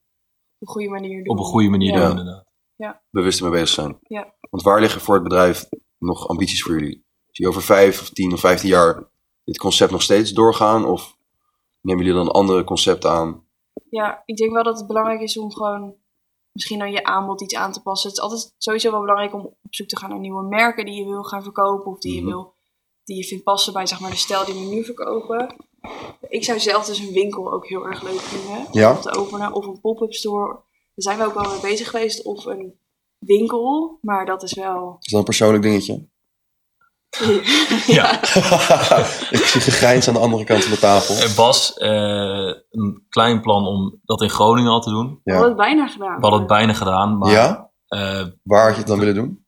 Op 0.59 0.69
een 0.69 0.73
goede 0.75 0.89
manier 0.89 1.25
doen. 1.25 1.33
op 1.33 1.39
een 1.39 1.51
goede 1.51 1.69
manier 1.69 1.93
Ja. 1.93 2.01
doen 2.09 2.19
inderdaad. 2.19 2.47
Bewust 3.11 3.39
ermee 3.41 3.53
bezig 3.61 3.69
zijn. 3.75 3.99
Ja. 4.03 4.35
Want 4.51 4.63
waar 4.63 4.81
liggen 4.81 5.01
voor 5.01 5.15
het 5.15 5.23
bedrijf 5.23 5.69
nog 5.99 6.29
ambities 6.29 6.63
voor 6.63 6.73
jullie? 6.75 7.07
Zie 7.31 7.45
je 7.45 7.49
over 7.51 7.63
vijf 7.63 8.01
of 8.01 8.11
tien 8.11 8.33
of 8.33 8.41
vijftien 8.41 8.69
jaar 8.69 9.11
dit 9.45 9.59
concept 9.59 9.91
nog 9.91 10.03
steeds 10.03 10.31
doorgaan? 10.33 10.85
Of 10.85 11.17
nemen 11.81 12.05
jullie 12.05 12.19
dan 12.25 12.33
andere 12.33 12.65
concepten 12.65 13.11
aan? 13.11 13.47
Ja, 13.91 14.23
ik 14.25 14.37
denk 14.37 14.53
wel 14.53 14.63
dat 14.63 14.79
het 14.79 14.87
belangrijk 14.87 15.21
is 15.21 15.39
om 15.39 15.53
gewoon 15.53 15.95
misschien 16.53 16.79
dan 16.79 16.91
je 16.93 17.05
aanbod 17.05 17.41
iets 17.43 17.55
aan 17.55 17.73
te 17.73 17.83
passen. 17.83 18.09
Het 18.09 18.19
is 18.19 18.25
altijd 18.25 18.55
sowieso 18.59 18.91
wel 18.91 19.01
belangrijk 19.01 19.35
om 19.35 19.41
op 19.41 19.57
zoek 19.75 19.87
te 19.89 19.97
gaan 19.97 20.11
naar 20.11 20.19
nieuwe 20.19 20.43
merken 20.43 20.85
die 20.85 20.95
je 20.95 21.05
wil 21.05 21.23
gaan 21.23 21.43
verkopen 21.43 21.93
of 21.93 21.99
die 21.99 22.15
je 22.15 22.21
Mhm. 22.21 22.29
wil 22.31 22.55
die 23.05 23.17
je 23.17 23.25
vindt 23.25 23.45
passen 23.45 23.73
bij 23.73 23.87
zeg 23.87 24.01
maar 24.01 24.11
de 24.11 24.17
stijl 24.17 24.45
die 24.45 24.55
we 24.55 24.75
nu 24.75 24.85
verkopen. 24.85 25.55
Ik 26.29 26.45
zou 26.45 26.59
zelf 26.61 26.87
dus 26.87 26.99
een 26.99 27.13
winkel 27.13 27.53
ook 27.53 27.67
heel 27.67 27.87
erg 27.87 28.03
leuk 28.03 28.21
vinden 28.21 28.67
Ja? 28.73 28.91
om 28.95 29.01
te 29.01 29.11
openen 29.17 29.53
of 29.53 29.67
een 29.67 29.81
pop-up 29.81 30.13
store. 30.13 30.61
Daar 30.99 31.15
zijn 31.15 31.19
we 31.19 31.25
ook 31.35 31.43
wel 31.43 31.53
mee 31.53 31.61
bezig 31.71 31.91
geweest 31.91 32.23
of 32.25 32.45
een 32.45 32.81
winkel, 33.19 33.99
maar 34.01 34.27
dat 34.27 34.43
is 34.43 34.53
wel 34.55 34.97
Is 35.01 35.11
dat 35.11 35.19
een 35.19 35.25
persoonlijk 35.25 35.63
dingetje? 35.63 36.09
Ja. 37.87 38.13
ik 39.39 39.45
zie 39.45 39.61
gegrijns 39.61 40.09
aan 40.09 40.15
de 40.15 40.21
andere 40.21 40.45
kant 40.45 40.63
van 40.63 40.73
de 40.73 40.79
tafel. 40.79 41.15
Er 41.15 41.35
was 41.35 41.75
eh, 41.75 42.55
een 42.71 43.07
klein 43.09 43.41
plan 43.41 43.67
om 43.67 44.01
dat 44.05 44.23
in 44.23 44.29
Groningen 44.31 44.71
al 44.71 44.81
te 44.81 44.91
doen. 44.91 45.21
We 45.25 45.33
hadden 45.33 45.49
het 45.51 45.59
bijna 45.59 45.87
gedaan. 45.89 46.15
We 46.15 46.21
hadden 46.21 46.39
het 46.39 46.49
bijna 46.49 46.73
gedaan, 46.73 47.19
maar 47.19 47.31
Ja? 47.33 47.71
eh, 47.87 48.27
Waar 48.43 48.63
had 48.65 48.73
je 48.73 48.79
het 48.79 48.87
dan 48.87 48.99
willen 48.99 49.15
doen? 49.15 49.47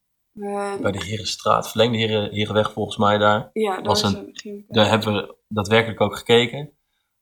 Bij 0.80 0.92
de 0.92 1.04
Herenstraat, 1.04 1.68
verlengde 1.68 1.98
Heren, 1.98 2.30
Herenweg 2.32 2.72
volgens 2.72 2.96
mij 2.96 3.18
daar, 3.18 3.50
ja, 3.52 3.74
daar 3.74 3.82
was 3.82 4.02
is 4.02 4.12
een- 4.12 4.30
een, 4.42 4.64
daar 4.68 4.88
hebben 4.88 5.12
we 5.14 5.36
daadwerkelijk 5.48 6.00
ook 6.00 6.16
gekeken. 6.16 6.72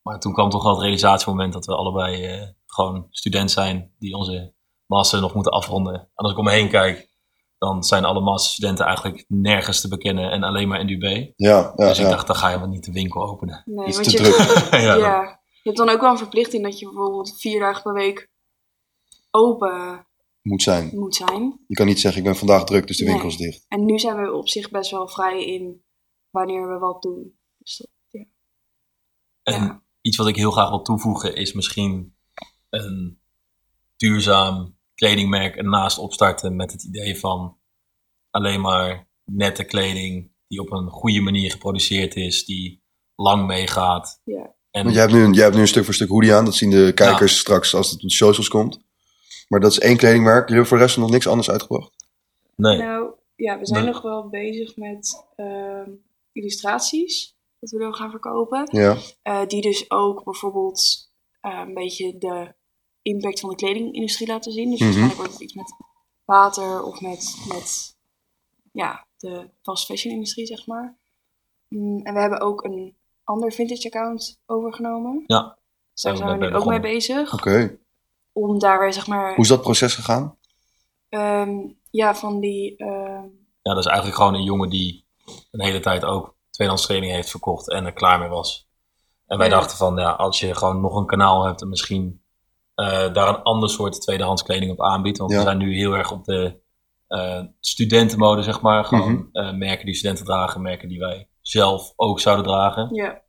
Maar 0.03 0.21
toen 0.21 0.33
kwam 0.33 0.51
toch 0.51 0.63
wel 0.63 0.73
het 0.73 0.83
realisatiemoment 0.83 1.53
dat 1.53 1.67
we 1.67 1.75
allebei 1.77 2.25
eh, 2.25 2.49
gewoon 2.79 3.07
student 3.11 3.51
zijn 3.51 3.95
die 3.99 4.15
onze 4.15 4.55
master 4.87 5.21
nog 5.21 5.35
moeten 5.35 5.53
afronden. 5.53 5.95
En 5.95 6.11
als 6.15 6.33
ik 6.33 6.39
om 6.39 6.45
me 6.45 6.51
heen 6.51 6.69
kijk, 6.69 7.09
dan 7.59 7.83
zijn 7.85 8.05
alle 8.05 8.21
masterstudenten 8.21 8.85
eigenlijk 8.87 9.25
nergens 9.29 9.81
te 9.81 9.89
bekennen 9.89 10.31
en 10.31 10.43
alleen 10.43 10.69
maar 10.69 10.81
in 10.81 10.89
UB. 10.89 11.03
Ja, 11.03 11.73
ja, 11.77 11.89
dus 11.89 11.99
ik 11.99 12.05
ja. 12.05 12.11
dacht, 12.11 12.27
dan 12.27 12.37
ga 12.37 12.51
je 12.51 12.59
wel 12.59 12.69
niet 12.69 12.85
de 12.85 12.93
winkel 12.93 13.23
openen. 13.23 13.63
Nee, 13.65 13.77
want 13.77 14.05
te 14.05 14.11
je, 14.11 14.17
druk. 14.17 14.37
ja, 14.83 14.95
ja. 14.95 15.41
je 15.63 15.63
hebt 15.63 15.77
dan 15.77 15.89
ook 15.89 16.01
wel 16.01 16.11
een 16.11 16.19
verplichting 16.19 16.63
dat 16.63 16.79
je 16.79 16.85
bijvoorbeeld 16.87 17.41
vier 17.41 17.61
dagen 17.61 17.83
per 17.83 17.93
week 17.93 18.31
open 19.31 20.07
Moet 20.43 20.63
zijn. 20.63 20.91
moet 20.95 21.15
zijn. 21.15 21.65
Je 21.67 21.75
kan 21.75 21.87
niet 21.87 22.01
zeggen, 22.01 22.21
ik 22.21 22.27
ben 22.27 22.37
vandaag 22.37 22.65
druk, 22.65 22.87
dus 22.87 22.97
de 22.97 23.05
Nee. 23.05 23.13
winkel 23.13 23.31
is 23.31 23.37
dicht. 23.37 23.65
En 23.69 23.85
nu 23.85 23.99
zijn 23.99 24.17
we 24.17 24.33
op 24.33 24.49
zich 24.49 24.71
best 24.71 24.91
wel 24.91 25.09
vrij 25.09 25.45
in 25.45 25.85
wanneer 26.31 26.69
we 26.69 26.79
wat 26.79 27.03
doen. 27.03 27.39
Dus 27.59 27.77
dat, 27.77 28.23
En 29.43 29.63
ja. 29.63 29.83
iets 30.01 30.17
wat 30.17 30.29
ik 30.29 30.37
heel 30.37 30.51
graag 30.51 30.69
wil 30.69 30.83
toevoegen 30.83 31.35
is 31.37 31.53
misschien 31.53 32.17
een 32.71 33.21
duurzaam 33.97 34.77
kledingmerk 34.95 35.57
ernaast 35.57 35.99
opstarten 35.99 36.57
met 36.57 36.73
het 36.73 36.83
idee 36.83 37.19
van 37.19 37.57
alleen 38.31 38.61
maar 38.61 39.09
nette 39.25 39.65
kleding 39.65 40.31
die 40.49 40.61
op 40.61 40.73
een 40.73 40.91
goede 40.91 41.21
manier 41.21 41.51
geproduceerd 41.51 42.17
is, 42.17 42.45
die 42.45 42.83
lang 43.17 43.47
meegaat. 43.47 44.21
Ja. 44.25 44.57
En 44.71 44.83
Want 44.83 44.95
jij 44.95 45.03
hebt, 45.05 45.15
nu 45.15 45.23
een, 45.25 45.33
jij 45.33 45.43
hebt 45.43 45.55
nu 45.55 45.61
een 45.61 45.69
stuk 45.69 45.85
voor 45.85 45.95
stuk 45.95 46.09
hoodie 46.09 46.35
aan. 46.35 46.45
Dat 46.45 46.55
zien 46.55 46.71
de 46.71 46.93
kijkers 46.95 47.39
straks 47.39 47.75
als 47.75 47.91
het 47.91 48.03
op 48.03 48.09
de 48.09 48.15
socials 48.15 48.49
komt. 48.49 48.79
Maar 49.49 49.61
dat 49.61 49.71
is 49.71 49.79
één 49.79 49.97
kledingmerk. 49.97 50.49
Jullie 50.49 50.53
hebben 50.53 50.67
voor 50.67 50.77
de 50.77 50.83
rest 50.83 50.97
nog 50.97 51.11
niks 51.11 51.27
anders 51.27 51.51
uitgebracht? 51.51 51.93
nee, 52.57 52.77
Nou, 52.77 53.11
ja, 53.37 53.59
we 53.59 53.67
zijn 53.67 53.85
Nee. 53.85 53.93
nog 53.93 54.03
wel 54.03 54.29
bezig 54.29 54.77
met 54.77 55.27
ehm, 55.37 55.91
illustraties. 56.33 57.37
Dat 57.59 57.71
we 57.71 57.79
willen 57.79 57.95
gaan 57.95 58.11
verkopen. 58.11 58.69
Ja. 58.73 58.97
Eh, 59.23 59.47
die 59.47 59.63
dus 59.63 59.91
ook 59.91 60.25
bijvoorbeeld 60.25 61.11
eh, 61.41 61.63
een 61.67 61.75
beetje 61.75 62.19
de 62.19 62.55
impact 63.09 63.41
van 63.41 63.51
de 63.51 63.57
kledingindustrie 63.57 64.29
laten 64.29 64.53
zien. 64.53 64.71
Dus 64.71 64.79
Mhm. 64.79 64.85
waarschijnlijk 64.89 65.19
wordt 65.19 65.33
het 65.33 65.43
iets 65.43 65.55
met 65.55 65.75
water 66.25 66.83
of 66.83 67.01
met, 67.01 67.45
met 67.49 67.97
ja, 68.73 69.07
de 69.17 69.51
fast 69.63 69.85
fashion 69.87 70.15
industrie, 70.15 70.47
zeg 70.47 70.67
maar. 70.67 70.99
Mm, 71.69 72.01
en 72.03 72.15
we 72.15 72.21
hebben 72.21 72.41
ook 72.41 72.65
een 72.65 72.97
ander 73.25 73.53
vintage 73.53 73.87
account 73.87 74.41
overgenomen. 74.47 75.25
Ja, 75.27 75.43
Dus 75.93 76.03
daar 76.03 76.17
zijn 76.17 76.17
we 76.17 76.19
zijn 76.19 76.39
we 76.41 76.47
nu 76.47 76.55
ook 76.63 76.67
mee 76.71 76.81
bezig. 76.81 77.33
Oké. 77.33 77.79
Om 78.33 78.59
daar 78.59 78.79
weer, 78.79 78.93
zeg 78.93 79.07
maar, 79.07 79.35
Hoe 79.35 79.43
is 79.45 79.49
dat 79.51 79.61
proces 79.61 79.95
gegaan? 79.95 80.37
ehm, 81.09 81.57
ja, 81.91 82.15
van 82.15 82.41
die... 82.41 82.77
ehm, 82.77 83.27
ja, 83.63 83.75
dat 83.75 83.79
is 83.79 83.87
eigenlijk 83.87 84.17
gewoon 84.17 84.35
een 84.35 84.43
jongen 84.43 84.71
die 84.71 85.07
een 85.51 85.63
hele 85.65 85.81
tijd 85.81 86.05
ook 86.05 86.37
tweedehands 86.51 86.87
kleding 86.87 87.13
heeft 87.13 87.31
verkocht 87.31 87.71
en 87.71 87.85
er 87.85 87.93
klaar 87.93 88.19
mee 88.19 88.29
was. 88.29 88.69
En 89.27 89.39
wij 89.39 89.49
Ja. 89.49 89.55
dachten 89.55 89.77
van, 89.77 89.97
ja, 89.97 90.11
als 90.13 90.41
je 90.41 90.55
gewoon 90.55 90.81
nog 90.81 90.97
een 90.97 91.07
kanaal 91.07 91.45
hebt 91.45 91.61
en 91.63 91.69
misschien 91.69 92.23
daar 93.13 93.29
een 93.29 93.43
ander 93.43 93.71
soort 93.71 94.01
tweedehands 94.01 94.43
kleding 94.43 94.71
op 94.73 94.81
aanbiedt. 94.83 95.19
Want 95.19 95.31
Ja. 95.31 95.37
we 95.37 95.43
zijn 95.43 95.59
nu 95.59 95.75
heel 95.77 95.93
erg 95.93 96.13
op 96.13 96.25
de 96.25 96.67
eh, 97.09 97.43
studentenmode, 97.61 98.43
zeg 98.43 98.61
maar. 98.61 98.85
Gewoon 98.85 99.13
Mhm. 99.13 99.27
eh, 99.33 99.55
merken 99.57 99.87
die 99.87 99.95
studenten 99.95 100.25
dragen, 100.25 100.63
merken 100.63 100.89
die 100.89 100.99
wij 100.99 101.29
zelf 101.41 101.93
ook 101.97 102.21
zouden 102.21 102.45
dragen. 102.47 102.95
ja, 102.95 103.23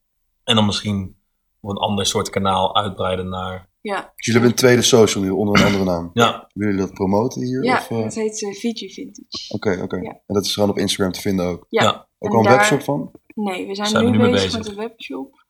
En 0.43 0.55
dan 0.55 0.65
misschien 0.65 1.17
op 1.61 1.69
een 1.69 1.77
ander 1.77 2.05
soort 2.05 2.29
kanaal 2.29 2.75
uitbreiden 2.75 3.29
naar... 3.29 3.69
ja. 3.81 3.95
Dus 4.15 4.25
jullie 4.25 4.41
hebben 4.41 4.49
een 4.49 4.55
tweede 4.65 4.81
social 4.81 5.23
nu 5.23 5.29
onder 5.29 5.59
een 5.59 5.65
andere 5.65 5.83
naam. 5.83 6.09
Ja, 6.13 6.49
Willen 6.53 6.73
jullie 6.73 6.87
dat 6.87 6.93
promoten 6.97 7.41
hier? 7.41 7.63
Ja, 7.63 7.77
of, 7.77 7.89
eh? 7.89 8.03
het 8.03 8.15
heet 8.15 8.43
eh, 8.43 8.51
Fiji 8.53 8.93
Vintage. 8.93 9.53
Oké, 9.53 9.79
oké. 9.83 9.95
Ja. 9.95 10.09
En 10.11 10.35
dat 10.35 10.45
is 10.45 10.53
gewoon 10.53 10.69
op 10.69 10.77
Instagram 10.77 11.11
te 11.13 11.21
vinden 11.21 11.45
ook. 11.45 11.65
Ja. 11.69 11.83
Ja. 11.83 12.07
Ook 12.19 12.29
En 12.29 12.35
al 12.37 12.37
een 12.37 12.43
daar- 12.49 12.55
webshop 12.57 12.81
van? 12.81 13.11
Nee, 13.35 13.67
we 13.67 13.75
zijn, 13.75 13.87
Zijn 13.87 14.05
we 14.05 14.11
nu, 14.11 14.31
bezig. 14.31 14.57
met 14.57 14.67
een 14.67 14.75
webshop. 14.75 15.45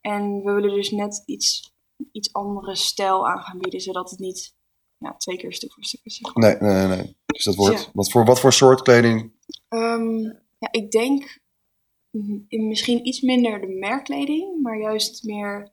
En 0.00 0.42
we 0.42 0.52
willen 0.52 0.74
dus 0.74 0.90
net 0.90 1.22
iets, 1.26 1.69
iets 2.12 2.32
andere 2.32 2.76
stijl 2.76 3.28
aan 3.28 3.42
gaan 3.42 3.58
bieden, 3.58 3.80
zodat 3.80 4.10
het 4.10 4.18
niet 4.18 4.54
ja, 4.98 5.16
twee 5.16 5.36
keer 5.36 5.52
stuk 5.52 5.72
voor 5.72 5.84
stuk 5.84 6.00
is. 6.04 6.20
Nee, 6.34 6.56
nee, 6.56 6.86
nee. 6.86 6.96
nee. 6.96 7.16
Dus 7.26 7.44
dat 7.44 7.54
wordt... 7.54 7.82
Ja. 7.82 7.90
Wat, 7.92 8.10
voor, 8.10 8.24
wat 8.24 8.40
voor 8.40 8.52
soort 8.52 8.82
kleding? 8.82 9.32
Ehm, 9.68 10.22
ja, 10.58 10.68
ik 10.70 10.90
denk 10.90 11.40
misschien 12.48 13.06
iets 13.06 13.20
minder 13.20 13.60
de 13.60 13.68
merkkleding, 13.68 14.62
maar 14.62 14.80
juist 14.80 15.24
meer, 15.24 15.72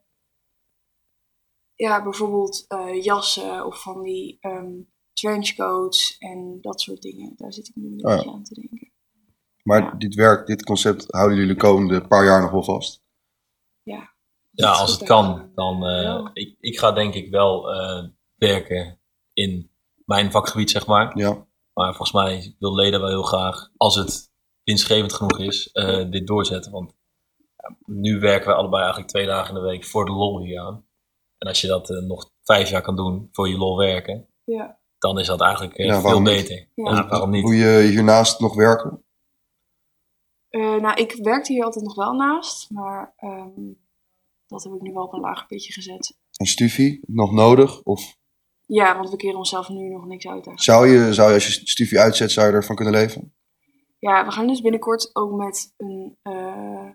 ja, 1.74 2.02
bijvoorbeeld 2.02 2.64
eh, 2.68 3.02
jassen 3.02 3.66
of 3.66 3.82
van 3.82 4.02
die 4.02 4.36
ehm, 4.40 4.80
trenchcoats 5.12 6.18
en 6.18 6.58
dat 6.60 6.80
soort 6.80 7.02
dingen. 7.02 7.32
Daar 7.36 7.52
zit 7.52 7.68
ik 7.68 7.74
nu 7.74 7.86
een 7.86 8.06
Oh 8.06 8.16
beetje 8.16 8.32
aan 8.32 8.44
te 8.44 8.54
denken. 8.54 8.92
Maar 9.62 9.98
dit 9.98 10.14
werk, 10.14 10.46
dit 10.46 10.64
concept 10.64 11.04
houden 11.08 11.38
jullie 11.38 11.54
de 11.54 11.60
komende 11.60 12.06
paar 12.06 12.24
jaar 12.24 12.40
nog 12.40 12.50
wel 12.50 12.64
vast? 12.64 13.02
Ja, 14.64 14.70
als 14.72 14.90
het 14.92 15.02
kan, 15.02 15.50
dan... 15.54 15.86
eh, 15.86 16.02
Ja. 16.02 16.30
ik, 16.32 16.56
ik 16.60 16.78
ga 16.78 16.92
denk 16.92 17.14
ik 17.14 17.30
wel 17.30 17.70
eh, 17.72 18.04
werken 18.36 19.00
in 19.32 19.70
mijn 20.04 20.30
vakgebied, 20.30 20.70
zeg 20.70 20.86
maar. 20.86 21.18
Ja. 21.18 21.46
Maar 21.72 21.86
volgens 21.94 22.12
mij 22.12 22.56
wil 22.58 22.74
Leden 22.74 23.00
wel 23.00 23.08
heel 23.08 23.22
graag, 23.22 23.70
als 23.76 23.94
het 23.94 24.32
winstgevend 24.64 25.12
genoeg 25.12 25.38
is, 25.38 25.70
eh, 25.72 26.10
dit 26.10 26.26
doorzetten. 26.26 26.72
Want 26.72 26.96
ja, 27.56 27.76
nu 27.84 28.20
werken 28.20 28.48
we 28.48 28.54
allebei 28.54 28.80
eigenlijk 28.82 29.10
twee 29.10 29.26
dagen 29.26 29.48
in 29.54 29.60
de 29.62 29.66
week 29.68 29.84
voor 29.84 30.04
de 30.04 30.12
lol 30.12 30.40
hier 30.40 30.60
aan. 30.60 30.86
En 31.38 31.48
als 31.48 31.60
je 31.60 31.66
dat 31.66 31.88
nog 31.88 32.30
vijf 32.42 32.70
jaar 32.70 32.82
kan 32.82 32.96
doen 32.96 33.28
voor 33.32 33.48
je 33.48 33.56
lol 33.56 33.76
werken, 33.78 34.28
Ja, 34.44 34.78
dan 34.98 35.18
is 35.18 35.26
dat 35.26 35.40
eigenlijk 35.40 35.76
Ja, 35.76 36.00
veel 36.00 36.22
beter. 36.22 36.68
Ja. 36.74 36.94
Ja, 36.94 37.08
waarom 37.08 37.30
niet? 37.30 37.42
Hoe 37.42 37.54
je 37.56 37.80
hiernaast 37.88 38.40
nog 38.40 38.54
werken? 38.54 39.02
Eh, 40.48 40.60
nou, 40.76 40.94
ik 40.94 41.18
werkte 41.22 41.52
hier 41.52 41.64
altijd 41.64 41.84
nog 41.84 41.94
wel 41.94 42.12
naast, 42.12 42.70
maar 42.70 43.14
ehm, 43.16 43.70
dat 44.48 44.64
heb 44.64 44.72
ik 44.72 44.80
nu 44.80 44.92
wel 44.92 45.04
op 45.04 45.12
een 45.12 45.20
lager 45.20 45.46
pitje 45.46 45.72
gezet. 45.72 46.16
Een 46.36 46.46
studie? 46.46 47.00
Nog 47.06 47.32
nodig? 47.32 47.82
Of 47.82 48.16
Ja, 48.66 48.96
want 48.96 49.10
we 49.10 49.16
keren 49.16 49.38
onszelf 49.38 49.68
nu 49.68 49.88
nog 49.88 50.06
niks 50.06 50.26
uit. 50.26 50.46
eigenlijk. 50.46 50.62
zou 50.62 50.88
je, 50.88 51.14
zou 51.14 51.28
je 51.28 51.34
als 51.34 51.46
je 51.46 51.68
studie 51.68 51.98
uitzet, 51.98 52.30
zou 52.30 52.46
je 52.46 52.52
ervan 52.52 52.76
kunnen 52.76 52.94
leven? 52.94 53.34
Ja, 53.98 54.24
we 54.24 54.30
gaan 54.30 54.46
dus 54.46 54.60
binnenkort 54.60 55.10
ook 55.12 55.32
met, 55.36 55.74
een, 55.76 56.16
eh, 56.22 56.90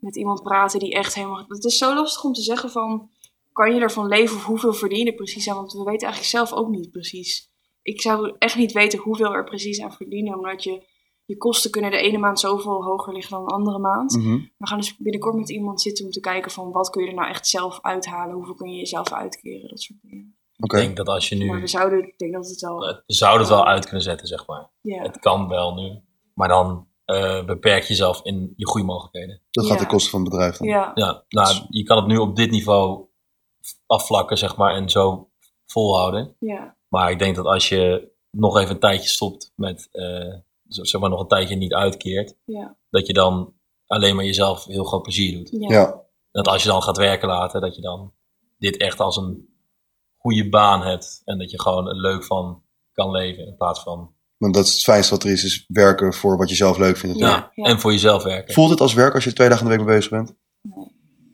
met 0.00 0.16
iemand 0.16 0.42
praten 0.42 0.78
die 0.78 0.92
echt 0.94 1.14
helemaal... 1.14 1.44
Het 1.48 1.64
is 1.64 1.78
zo 1.78 1.94
lastig 1.94 2.24
om 2.24 2.32
te 2.32 2.42
zeggen 2.42 2.70
van, 2.70 3.10
kan 3.52 3.74
je 3.74 3.80
ervan 3.80 4.06
leven 4.08 4.36
of 4.36 4.44
hoeveel 4.44 4.72
verdien 4.72 5.04
je 5.04 5.14
precies 5.14 5.48
aan? 5.48 5.56
Want 5.56 5.72
we 5.72 5.78
weten 5.78 6.06
eigenlijk 6.06 6.24
zelf 6.24 6.52
ook 6.52 6.68
niet 6.68 6.90
precies. 6.90 7.50
Ik 7.82 8.00
zou 8.00 8.34
echt 8.38 8.56
niet 8.56 8.72
weten 8.72 8.98
hoeveel 8.98 9.32
er 9.34 9.44
precies 9.44 9.80
aan 9.80 9.92
verdienen, 9.92 10.38
omdat 10.38 10.62
je, 10.64 10.86
je 11.28 11.36
kosten 11.36 11.70
kunnen 11.70 11.90
de 11.90 11.96
ene 11.96 12.18
maand 12.18 12.40
zoveel 12.40 12.84
hoger 12.84 13.12
liggen 13.12 13.36
dan 13.36 13.46
de 13.46 13.52
andere 13.54 13.78
maand. 13.78 14.16
Mhm. 14.16 14.34
We 14.58 14.66
gaan 14.66 14.78
dus 14.78 14.96
binnenkort 14.96 15.34
met 15.34 15.48
iemand 15.50 15.80
zitten 15.80 16.04
om 16.04 16.10
te 16.10 16.20
kijken 16.20 16.50
van, 16.50 16.70
wat 16.72 16.90
kun 16.90 17.02
je 17.02 17.08
er 17.08 17.14
nou 17.14 17.28
echt 17.28 17.46
zelf 17.46 17.78
uithalen? 17.82 18.34
Hoeveel 18.34 18.54
kun 18.54 18.70
je 18.70 18.76
jezelf 18.78 19.12
uitkeren? 19.12 19.68
Dat 19.68 19.80
soort 19.80 19.98
dingen. 20.02 20.36
Oké. 20.58 20.76
Ik 20.76 20.82
denk 20.84 20.96
dat 20.96 21.08
als 21.08 21.28
je 21.28 21.34
nu... 21.36 21.46
Maar 21.46 21.60
we 21.60 21.66
zouden, 21.66 22.06
ik 22.06 22.18
denk 22.18 22.32
dat 22.32 22.48
het 22.48 22.60
wel... 22.60 22.88
eh, 22.88 22.96
Je 23.06 23.14
zou 23.14 23.38
het 23.38 23.48
wel 23.48 23.66
uit 23.66 23.84
kunnen 23.84 24.02
zetten, 24.02 24.26
zeg 24.26 24.46
maar. 24.46 24.70
Het 24.82 25.18
kan 25.18 25.48
wel 25.48 25.74
nu. 25.74 26.00
Maar 26.34 26.48
dan 26.48 26.86
eh, 27.04 27.44
beperk 27.44 27.82
je 27.82 27.88
jezelf 27.88 28.20
in 28.22 28.52
je 28.56 28.66
groeimogelijkheden. 28.68 29.42
Dat 29.50 29.66
gaat 29.66 29.78
Ja. 29.78 29.84
de 29.84 29.90
kosten 29.90 30.10
van 30.10 30.20
het 30.20 30.30
bedrijf 30.30 30.56
dan. 30.56 30.66
ja. 30.68 30.90
Ja, 30.94 31.24
nou, 31.28 31.56
je 31.68 31.82
kan 31.82 31.96
het 31.96 32.06
nu 32.06 32.16
op 32.16 32.36
dit 32.36 32.50
niveau 32.50 33.06
afvlakken, 33.86 34.38
zeg 34.38 34.56
maar, 34.56 34.74
en 34.74 34.90
zo 34.90 35.30
volhouden. 35.66 36.36
ja. 36.38 36.76
Maar 36.88 37.10
ik 37.10 37.18
denk 37.18 37.36
dat 37.36 37.44
als 37.46 37.68
je 37.68 38.10
nog 38.30 38.58
even 38.58 38.74
een 38.74 38.80
tijdje 38.80 39.08
stopt 39.08 39.52
met, 39.56 39.88
eh, 39.92 40.34
zeg 40.68 41.00
maar, 41.00 41.10
nog 41.10 41.20
een 41.20 41.28
tijdje 41.28 41.56
niet 41.56 41.74
uitkeert, 41.74 42.34
Ja. 42.44 42.76
dat 42.90 43.06
je 43.06 43.12
dan 43.12 43.52
alleen 43.86 44.16
maar 44.16 44.24
jezelf 44.24 44.64
heel 44.64 44.84
groot 44.84 45.02
plezier 45.02 45.36
doet. 45.36 45.48
Ja. 45.50 45.68
Ja. 45.78 46.00
Dat 46.30 46.48
als 46.48 46.62
je 46.62 46.68
dan 46.68 46.82
gaat 46.82 46.96
werken 46.96 47.28
later, 47.28 47.60
dat 47.60 47.74
je 47.76 47.82
dan 47.82 48.12
dit 48.58 48.76
echt 48.76 49.00
als 49.00 49.16
een 49.16 49.48
goede 50.16 50.48
baan 50.48 50.82
hebt. 50.82 51.22
En 51.24 51.38
dat 51.38 51.50
je 51.50 51.60
gewoon 51.60 51.88
er 51.88 51.96
leuk 52.00 52.24
van 52.24 52.62
kan 52.92 53.10
leven 53.10 53.46
in 53.46 53.56
plaats 53.56 53.80
van, 53.82 54.12
Want 54.36 54.54
dat 54.54 54.66
is 54.66 54.72
het 54.72 54.82
fijnste 54.82 55.14
wat 55.14 55.24
er 55.24 55.30
is, 55.30 55.44
is 55.44 55.64
werken 55.68 56.14
voor 56.14 56.36
wat 56.36 56.48
je 56.48 56.54
zelf 56.54 56.78
leuk 56.78 56.96
vindt. 56.96 57.18
Ja. 57.18 57.50
en 57.54 57.80
voor 57.80 57.92
jezelf 57.92 58.22
werken. 58.22 58.54
Voelt 58.54 58.70
het 58.70 58.80
als 58.80 58.94
werk 58.94 59.14
als 59.14 59.24
je 59.24 59.32
twee 59.32 59.48
dagen 59.48 59.64
in 59.64 59.70
de 59.70 59.76
week 59.76 59.86
mee 59.86 59.96
bezig 59.96 60.10
bent? 60.10 60.34
Nee. 60.62 60.86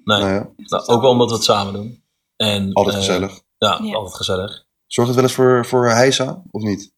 Nee, 0.04 0.18
Nou 0.18 0.32
ja, 0.32 0.50
nou, 0.56 0.86
ook 0.86 1.00
wel 1.00 1.10
omdat 1.10 1.28
we 1.28 1.34
het 1.34 1.44
samen 1.44 1.72
doen. 1.72 2.02
En, 2.36 2.72
altijd 2.72 2.94
eh, 2.94 3.00
gezellig. 3.02 3.40
Ja, 3.58 3.78
Ja. 3.82 3.94
altijd 3.94 4.14
gezellig. 4.14 4.66
Zorgt 4.86 5.10
het 5.10 5.20
wel 5.20 5.28
eens 5.28 5.38
voor, 5.38 5.66
voor 5.66 5.88
heisa, 5.88 6.42
of 6.50 6.62
niet? 6.62 6.92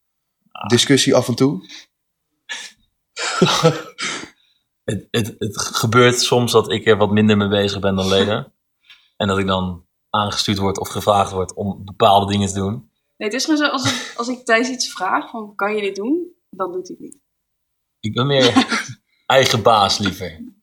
Ah. 0.53 0.69
Discussie 0.69 1.15
af 1.15 1.29
en 1.29 1.35
toe? 1.35 1.61
Het, 4.85 5.09
het, 5.11 5.35
het 5.39 5.59
gebeurt 5.61 6.21
soms 6.21 6.53
dat 6.53 6.71
ik 6.71 6.87
er 6.87 6.97
wat 6.97 7.11
minder 7.11 7.37
mee 7.37 7.49
bezig 7.49 7.81
ben 7.81 7.97
dan 7.97 8.09
Lena. 8.09 8.53
en 9.17 9.27
dat 9.27 9.39
ik 9.39 9.47
dan 9.47 9.87
aangestuurd 10.11 10.59
word 10.59 10.79
of 10.79 10.89
gevraagd 10.89 11.33
word 11.33 11.55
om 11.55 11.85
bepaalde 11.85 12.33
dingen 12.33 12.49
te 12.49 12.55
doen. 12.55 12.73
Nee, 13.17 13.29
het 13.29 13.33
is 13.33 13.45
gewoon 13.45 13.59
zo, 13.59 13.67
als 13.67 13.85
ik, 13.93 14.15
als 14.17 14.29
ik 14.29 14.45
Thijs 14.45 14.69
iets 14.69 14.93
vraag 14.93 15.31
van, 15.31 15.55
kan 15.55 15.75
je 15.75 15.81
dit 15.81 15.97
doen? 15.97 16.35
Dan 16.51 16.73
doet 16.73 16.89
hij 16.89 16.97
het 17.01 17.07
niet. 17.07 17.21
Ik 18.01 18.15
ben 18.15 18.27
meer 18.27 18.67
eigen 19.27 19.63
baas 19.63 19.99
liever. 19.99 20.55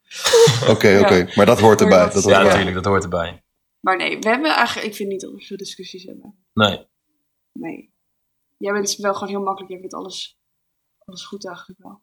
Oké, 0.70 0.88
Ja. 0.88 1.00
oké. 1.02 1.32
Maar 1.36 1.46
dat 1.46 1.60
hoort 1.60 1.82
erbij. 1.82 2.04
Dat 2.04 2.14
dat- 2.14 2.24
hoort 2.24 2.36
Ja, 2.36 2.40
erbij. 2.40 2.52
natuurlijk, 2.54 2.84
dat 2.84 2.92
hoort 2.92 3.04
erbij. 3.04 3.44
Maar 3.80 3.98
nee, 3.98 4.20
we 4.20 4.30
hebben 4.30 4.56
eigenlijk, 4.56 4.88
ik 4.88 4.96
vind 4.96 5.10
niet 5.10 5.22
dat 5.22 5.32
we 5.32 5.42
veel 5.46 5.58
discussies 5.58 6.04
hebben. 6.04 6.46
Nee, 6.54 6.88
Nee. 7.52 7.94
Jij 8.58 8.74
bent 8.74 8.96
wel 8.96 9.14
gewoon 9.14 9.30
heel 9.30 9.42
makkelijk, 9.44 9.72
jij 9.72 9.80
vindt 9.80 9.94
alles, 9.96 10.40
alles 11.06 11.26
goed 11.26 11.48
eigenlijk 11.48 11.80
wel. 11.84 12.02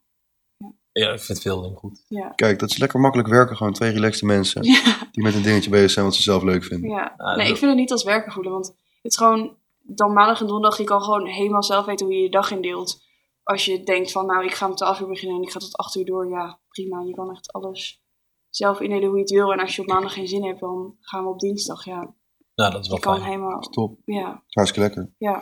Ja, 0.91 1.11
ik 1.11 1.19
vind 1.19 1.41
veel 1.41 1.61
dingen 1.61 1.77
goed. 1.77 2.05
Ja. 2.07 2.29
Kijk, 2.35 2.59
dat 2.59 2.69
is 2.69 2.77
lekker 2.77 2.99
makkelijk 2.99 3.29
werken. 3.29 3.55
Gewoon 3.57 3.73
twee 3.73 3.91
relaxte 3.91 4.25
mensen 4.25 4.63
Ja. 4.63 4.81
die 5.11 5.23
met 5.23 5.35
een 5.35 5.41
dingetje 5.41 5.69
bezig 5.69 5.91
zijn 5.91 6.05
wat 6.05 6.15
ze 6.15 6.21
zelf 6.21 6.43
leuk 6.43 6.63
vinden. 6.63 6.89
ja. 6.89 7.13
Nee, 7.17 7.35
dat- 7.37 7.47
ik 7.47 7.57
vind 7.57 7.71
het 7.71 7.79
niet 7.79 7.91
als 7.91 8.03
werken 8.03 8.31
voelen, 8.31 8.51
want 8.51 8.67
het 9.01 9.11
is 9.11 9.17
gewoon, 9.17 9.57
dan 9.81 10.13
maandag 10.13 10.41
en 10.41 10.47
donderdag, 10.47 10.77
je 10.77 10.83
kan 10.83 11.01
gewoon 11.01 11.25
helemaal 11.27 11.63
zelf 11.63 11.85
weten 11.85 12.05
hoe 12.05 12.15
je 12.15 12.21
je 12.21 12.29
dag 12.29 12.51
indeelt. 12.51 13.01
Als 13.43 13.65
je 13.65 13.83
denkt 13.83 14.11
van, 14.11 14.25
nou, 14.25 14.45
ik 14.45 14.53
ga 14.53 14.67
om 14.69 14.75
12 14.75 14.99
uur 14.99 15.07
beginnen 15.07 15.37
en 15.37 15.43
ik 15.43 15.51
ga 15.51 15.59
tot 15.59 15.77
8 15.77 15.95
uur 15.95 16.05
door, 16.05 16.29
ja, 16.29 16.59
prima. 16.69 17.01
Je 17.01 17.13
kan 17.15 17.31
echt 17.31 17.51
alles 17.51 18.01
zelf 18.49 18.79
indelen 18.79 19.07
hoe 19.07 19.15
je 19.15 19.21
het 19.21 19.31
wil. 19.31 19.51
En 19.53 19.59
als 19.59 19.75
je 19.75 19.81
op 19.81 19.87
maandag 19.87 20.13
geen 20.13 20.27
zin 20.27 20.43
hebt, 20.45 20.59
dan 20.59 20.95
gaan 20.99 21.23
we 21.23 21.29
op 21.29 21.39
dinsdag, 21.39 21.85
ja. 21.85 22.13
Nou, 22.55 22.71
dat 22.71 22.79
is 22.81 22.85
Je 22.85 22.91
wel 22.91 22.99
kan 23.01 23.15
fijn. 23.15 23.27
helemaal, 23.27 23.59
Top. 23.59 23.97
ja, 24.05 24.43
Hartstikke 24.47 24.87
lekker. 24.87 25.13
ja. 25.17 25.41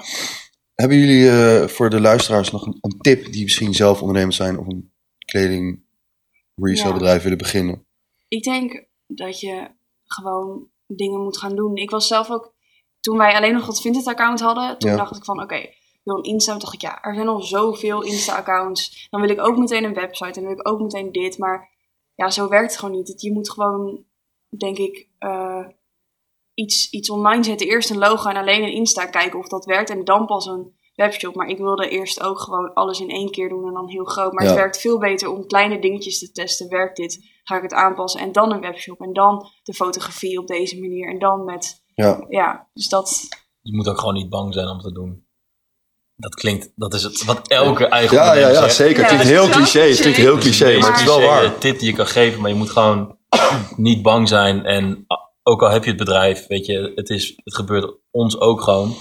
Hebben 0.75 0.97
jullie 0.97 1.29
eh, 1.29 1.67
voor 1.67 1.89
de 1.89 2.01
luisteraars 2.01 2.51
nog 2.51 2.65
een, 2.65 2.77
een 2.81 2.97
tip 2.99 3.31
die 3.31 3.43
misschien 3.43 3.73
zelf 3.73 3.99
ondernemend 4.01 4.35
zijn 4.35 4.59
of 4.59 4.67
een 4.67 4.88
kleding 5.29 5.83
resale 6.55 7.05
Ja. 7.05 7.19
willen 7.21 7.37
beginnen? 7.37 7.87
Ik 8.27 8.43
denk 8.43 8.87
dat 9.07 9.39
je 9.39 9.67
gewoon 10.05 10.69
dingen 10.87 11.21
moet 11.21 11.37
gaan 11.37 11.55
doen. 11.55 11.75
Ik 11.75 11.89
was 11.89 12.07
zelf 12.07 12.29
ook, 12.29 12.53
toen 12.99 13.17
wij 13.17 13.35
alleen 13.35 13.53
nog 13.53 13.65
dat 13.65 13.81
Vinted 13.81 14.07
account 14.07 14.39
hadden, 14.39 14.77
toen 14.79 14.89
Ja. 14.91 14.97
dacht 14.97 15.15
ik 15.15 15.23
van 15.23 15.41
oké, 15.41 15.69
wil 16.03 16.17
een 16.17 16.23
Insta. 16.23 16.51
Toen 16.51 16.61
dacht 16.61 16.73
ik 16.73 16.81
ja, 16.81 17.01
er 17.03 17.15
zijn 17.15 17.27
al 17.27 17.41
zoveel 17.41 18.03
Insta 18.03 18.35
accounts. 18.35 19.07
Dan 19.09 19.21
wil 19.21 19.29
ik 19.29 19.39
ook 19.41 19.57
meteen 19.57 19.83
een 19.83 19.93
website 19.93 20.39
en 20.39 20.45
dan 20.45 20.55
wil 20.55 20.59
ik 20.59 20.67
ook 20.67 20.79
meteen 20.79 21.11
dit. 21.11 21.37
Maar 21.37 21.69
ja, 22.15 22.29
zo 22.29 22.47
werkt 22.47 22.71
het 22.71 22.79
gewoon 22.79 22.95
niet. 22.95 23.21
Je 23.21 23.31
moet 23.33 23.51
gewoon, 23.51 24.05
denk 24.57 24.77
ik, 24.77 25.07
eh, 25.17 25.65
iets, 26.53 26.89
iets 26.89 27.09
online 27.09 27.43
zetten. 27.43 27.67
Eerst 27.67 27.89
een 27.89 27.97
logo 27.97 28.29
en 28.29 28.35
alleen 28.35 28.63
een 28.63 28.73
Insta 28.73 29.05
kijken 29.05 29.39
of 29.39 29.47
dat 29.47 29.65
werkt. 29.65 29.89
En 29.89 30.03
dan 30.03 30.25
pas 30.25 30.45
een 30.45 30.77
webshop. 31.03 31.35
Maar 31.35 31.47
ik 31.47 31.57
wilde 31.57 31.89
eerst 31.89 32.21
ook 32.23 32.39
gewoon 32.39 32.73
alles 32.73 32.99
in 32.99 33.09
één 33.09 33.31
keer 33.31 33.49
doen 33.49 33.67
en 33.67 33.73
dan 33.73 33.89
heel 33.89 34.05
groot. 34.05 34.31
Maar 34.33 34.43
Ja. 34.43 34.49
het 34.49 34.59
werkt 34.59 34.79
veel 34.79 34.99
beter 34.99 35.29
om 35.31 35.45
kleine 35.47 35.79
dingetjes 35.81 36.19
te 36.19 36.31
testen. 36.31 36.69
Werkt 36.69 36.97
dit? 36.97 37.19
Ga 37.43 37.55
ik 37.55 37.61
het 37.61 37.73
aanpassen? 37.73 38.19
En 38.21 38.31
dan 38.31 38.51
een 38.51 38.61
webshop. 38.61 39.01
En 39.01 39.13
dan 39.13 39.47
de 39.63 39.73
fotografie 39.73 40.39
op 40.39 40.47
deze 40.47 40.79
manier. 40.79 41.09
En 41.09 41.19
dan 41.19 41.45
met, 41.45 41.83
Ja. 41.95 42.25
ja, 42.29 42.69
dus 42.73 42.87
dat... 42.89 43.27
Je 43.61 43.75
moet 43.75 43.87
ook 43.87 43.99
gewoon 43.99 44.13
niet 44.13 44.29
bang 44.29 44.53
zijn 44.53 44.67
om 44.67 44.79
te 44.79 44.91
doen. 44.91 45.27
Dat 46.15 46.35
klinkt, 46.35 46.71
dat 46.75 46.93
is 46.93 47.03
het, 47.03 47.25
wat 47.25 47.47
elke 47.47 47.85
eigen 47.87 48.17
Ja, 48.17 48.33
ja, 48.33 48.47
ja, 48.49 48.61
zegt. 48.61 48.75
zeker. 48.75 49.01
Het 49.03 49.11
Ja, 49.11 49.17
klinkt 49.17 49.23
het 49.23 49.33
is 49.33 49.39
heel 49.41 49.49
cliché. 49.49 49.87
Het 49.89 49.99
klinkt 49.99 50.17
heel 50.17 50.37
cliché, 50.37 50.79
maar 50.79 50.89
het 50.91 50.99
is 50.99 51.05
wel 51.05 51.21
waar. 51.21 51.43
eh, 51.43 51.51
tip 51.51 51.79
die 51.79 51.89
je 51.89 51.95
kan 51.95 52.07
geven, 52.07 52.41
maar 52.41 52.49
je 52.49 52.55
moet 52.55 52.69
gewoon 52.69 53.17
niet 53.75 54.01
bang 54.01 54.27
zijn. 54.27 54.65
En 54.65 55.05
ook 55.43 55.63
al 55.63 55.69
heb 55.69 55.83
je 55.83 55.89
het 55.89 55.99
bedrijf, 55.99 56.47
weet 56.47 56.65
je, 56.65 56.91
het, 56.95 57.09
is, 57.09 57.33
het 57.43 57.55
gebeurt 57.55 57.93
ons 58.11 58.39
ook 58.39 58.61
gewoon 58.61 58.93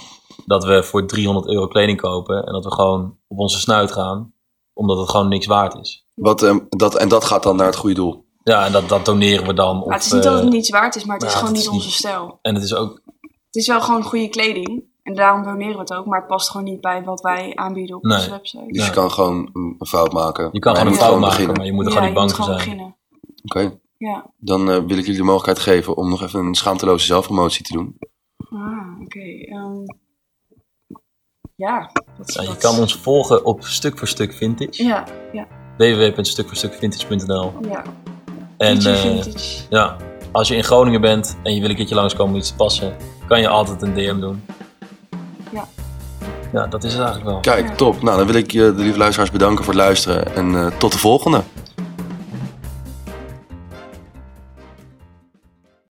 dat 0.48 0.64
we 0.64 0.82
voor 0.82 1.06
300 1.06 1.46
euro 1.48 1.66
kleding 1.66 2.00
kopen 2.00 2.44
en 2.46 2.52
dat 2.52 2.64
we 2.64 2.72
gewoon 2.72 3.16
op 3.26 3.38
onze 3.38 3.58
snuit 3.60 3.92
gaan, 3.92 4.32
omdat 4.72 4.98
het 4.98 5.08
gewoon 5.10 5.28
niks 5.28 5.46
waard 5.46 5.74
is. 5.74 6.04
Wat, 6.14 6.42
ehm, 6.42 6.58
dat, 6.68 6.94
en 6.96 7.08
dat 7.08 7.24
gaat 7.24 7.42
dan 7.42 7.56
naar 7.56 7.66
het 7.66 7.76
goede 7.76 7.94
doel. 7.94 8.24
Ja, 8.42 8.66
en 8.66 8.72
dat, 8.72 8.88
dat 8.88 9.04
doneren 9.04 9.46
we 9.46 9.54
dan. 9.54 9.76
Maar 9.76 9.84
Of, 9.86 9.92
het 9.92 10.04
is 10.04 10.12
niet 10.12 10.22
dat 10.22 10.34
het 10.34 10.42
eh, 10.44 10.50
niets 10.50 10.70
waard 10.70 10.96
is, 10.96 11.04
maar 11.04 11.16
het 11.16 11.24
is 11.26 11.32
ja, 11.32 11.38
gewoon 11.38 11.54
het 11.54 11.62
niet 11.62 11.68
is 11.72 11.74
onze 11.76 11.86
niet- 11.88 11.96
stijl. 11.96 12.38
En 12.42 12.54
het 12.54 12.64
is 12.64 12.74
ook, 12.74 13.02
Het 13.20 13.56
is 13.56 13.66
wel 13.66 13.80
gewoon 13.80 14.02
goede 14.02 14.28
kleding. 14.28 14.82
En 15.02 15.14
daarom 15.14 15.42
doneren 15.44 15.72
we 15.74 15.78
het 15.80 15.94
ook. 15.94 16.06
Maar 16.06 16.18
het 16.18 16.28
past 16.28 16.50
gewoon 16.50 16.66
niet 16.66 16.80
bij 16.80 17.04
wat 17.04 17.20
wij 17.20 17.52
aanbieden 17.54 17.96
op 17.96 18.02
Nee. 18.02 18.16
onze 18.18 18.30
website. 18.30 18.64
Dus 18.66 18.86
je 18.86 18.92
kan 18.92 19.10
gewoon 19.10 19.50
een 19.52 19.86
fout 19.86 20.12
maken. 20.12 20.48
je 20.52 20.58
kan 20.58 20.76
gewoon 20.76 20.92
een 20.92 20.98
fout 20.98 21.10
maken, 21.20 21.28
beginnen. 21.28 21.56
maar 21.56 21.66
je 21.66 21.72
moet 21.72 21.86
er 21.86 21.92
ja, 21.92 21.96
gewoon 21.98 22.14
niet 22.14 22.20
je 22.22 22.26
bang 22.26 22.38
moet 22.38 22.46
voor 22.46 22.54
gewoon 22.54 22.60
zijn. 22.60 22.94
beginnen. 23.44 23.70
Oké, 23.70 23.78
Ja. 23.98 24.30
dan 24.38 24.60
eh, 24.70 24.76
wil 24.76 24.98
ik 24.98 25.04
jullie 25.04 25.16
de 25.16 25.22
mogelijkheid 25.22 25.58
geven 25.58 25.96
om 25.96 26.08
nog 26.08 26.22
even 26.22 26.40
een 26.46 26.54
schaamteloze 26.54 27.06
zelfpromotie 27.06 27.64
te 27.64 27.72
doen. 27.72 27.98
Ah, 28.50 29.00
oké. 29.02 29.20
ehm, 29.20 29.84
ja. 31.66 31.90
Dat 32.18 32.28
is 32.28 32.34
Ja, 32.34 32.42
je 32.42 32.48
dat- 32.48 32.58
kan 32.58 32.78
ons 32.78 32.94
volgen 32.96 33.44
op 33.44 33.64
Stuk 33.64 33.98
voor 33.98 34.08
Stuk 34.08 34.32
Vintage. 34.34 34.84
Ja, 34.84 35.04
ja, 35.32 35.46
www.stukvoorstukvintage.nl 35.76 37.52
ja. 37.68 37.82
En 38.56 38.76
eh, 38.76 38.94
vintage. 38.94 39.58
ja, 39.70 39.96
als 40.32 40.48
je 40.48 40.56
in 40.56 40.64
Groningen 40.64 41.00
bent 41.00 41.36
en 41.42 41.54
je 41.54 41.60
wil 41.60 41.70
een 41.70 41.76
keertje 41.76 41.94
langskomen 41.94 42.32
om 42.32 42.38
iets 42.38 42.48
te 42.48 42.54
passen, 42.56 42.96
kan 43.28 43.40
je 43.40 43.48
altijd 43.48 43.82
een 43.82 43.94
DM 43.94 44.20
doen. 44.20 44.44
Ja. 45.52 45.68
Ja, 46.52 46.66
dat 46.66 46.84
is 46.84 46.92
het 46.92 47.00
eigenlijk 47.02 47.30
wel. 47.30 47.40
Kijk, 47.40 47.76
top. 47.76 48.02
Nou, 48.02 48.16
dan 48.18 48.26
wil 48.26 48.34
ik 48.36 48.50
je, 48.50 48.74
de 48.76 48.82
lieve 48.82 48.98
luisteraars, 48.98 49.30
bedanken 49.30 49.64
voor 49.64 49.72
het 49.74 49.82
luisteren. 49.82 50.34
En 50.34 50.54
eh, 50.54 50.66
tot 50.78 50.92
de 50.92 50.98
volgende. 50.98 51.42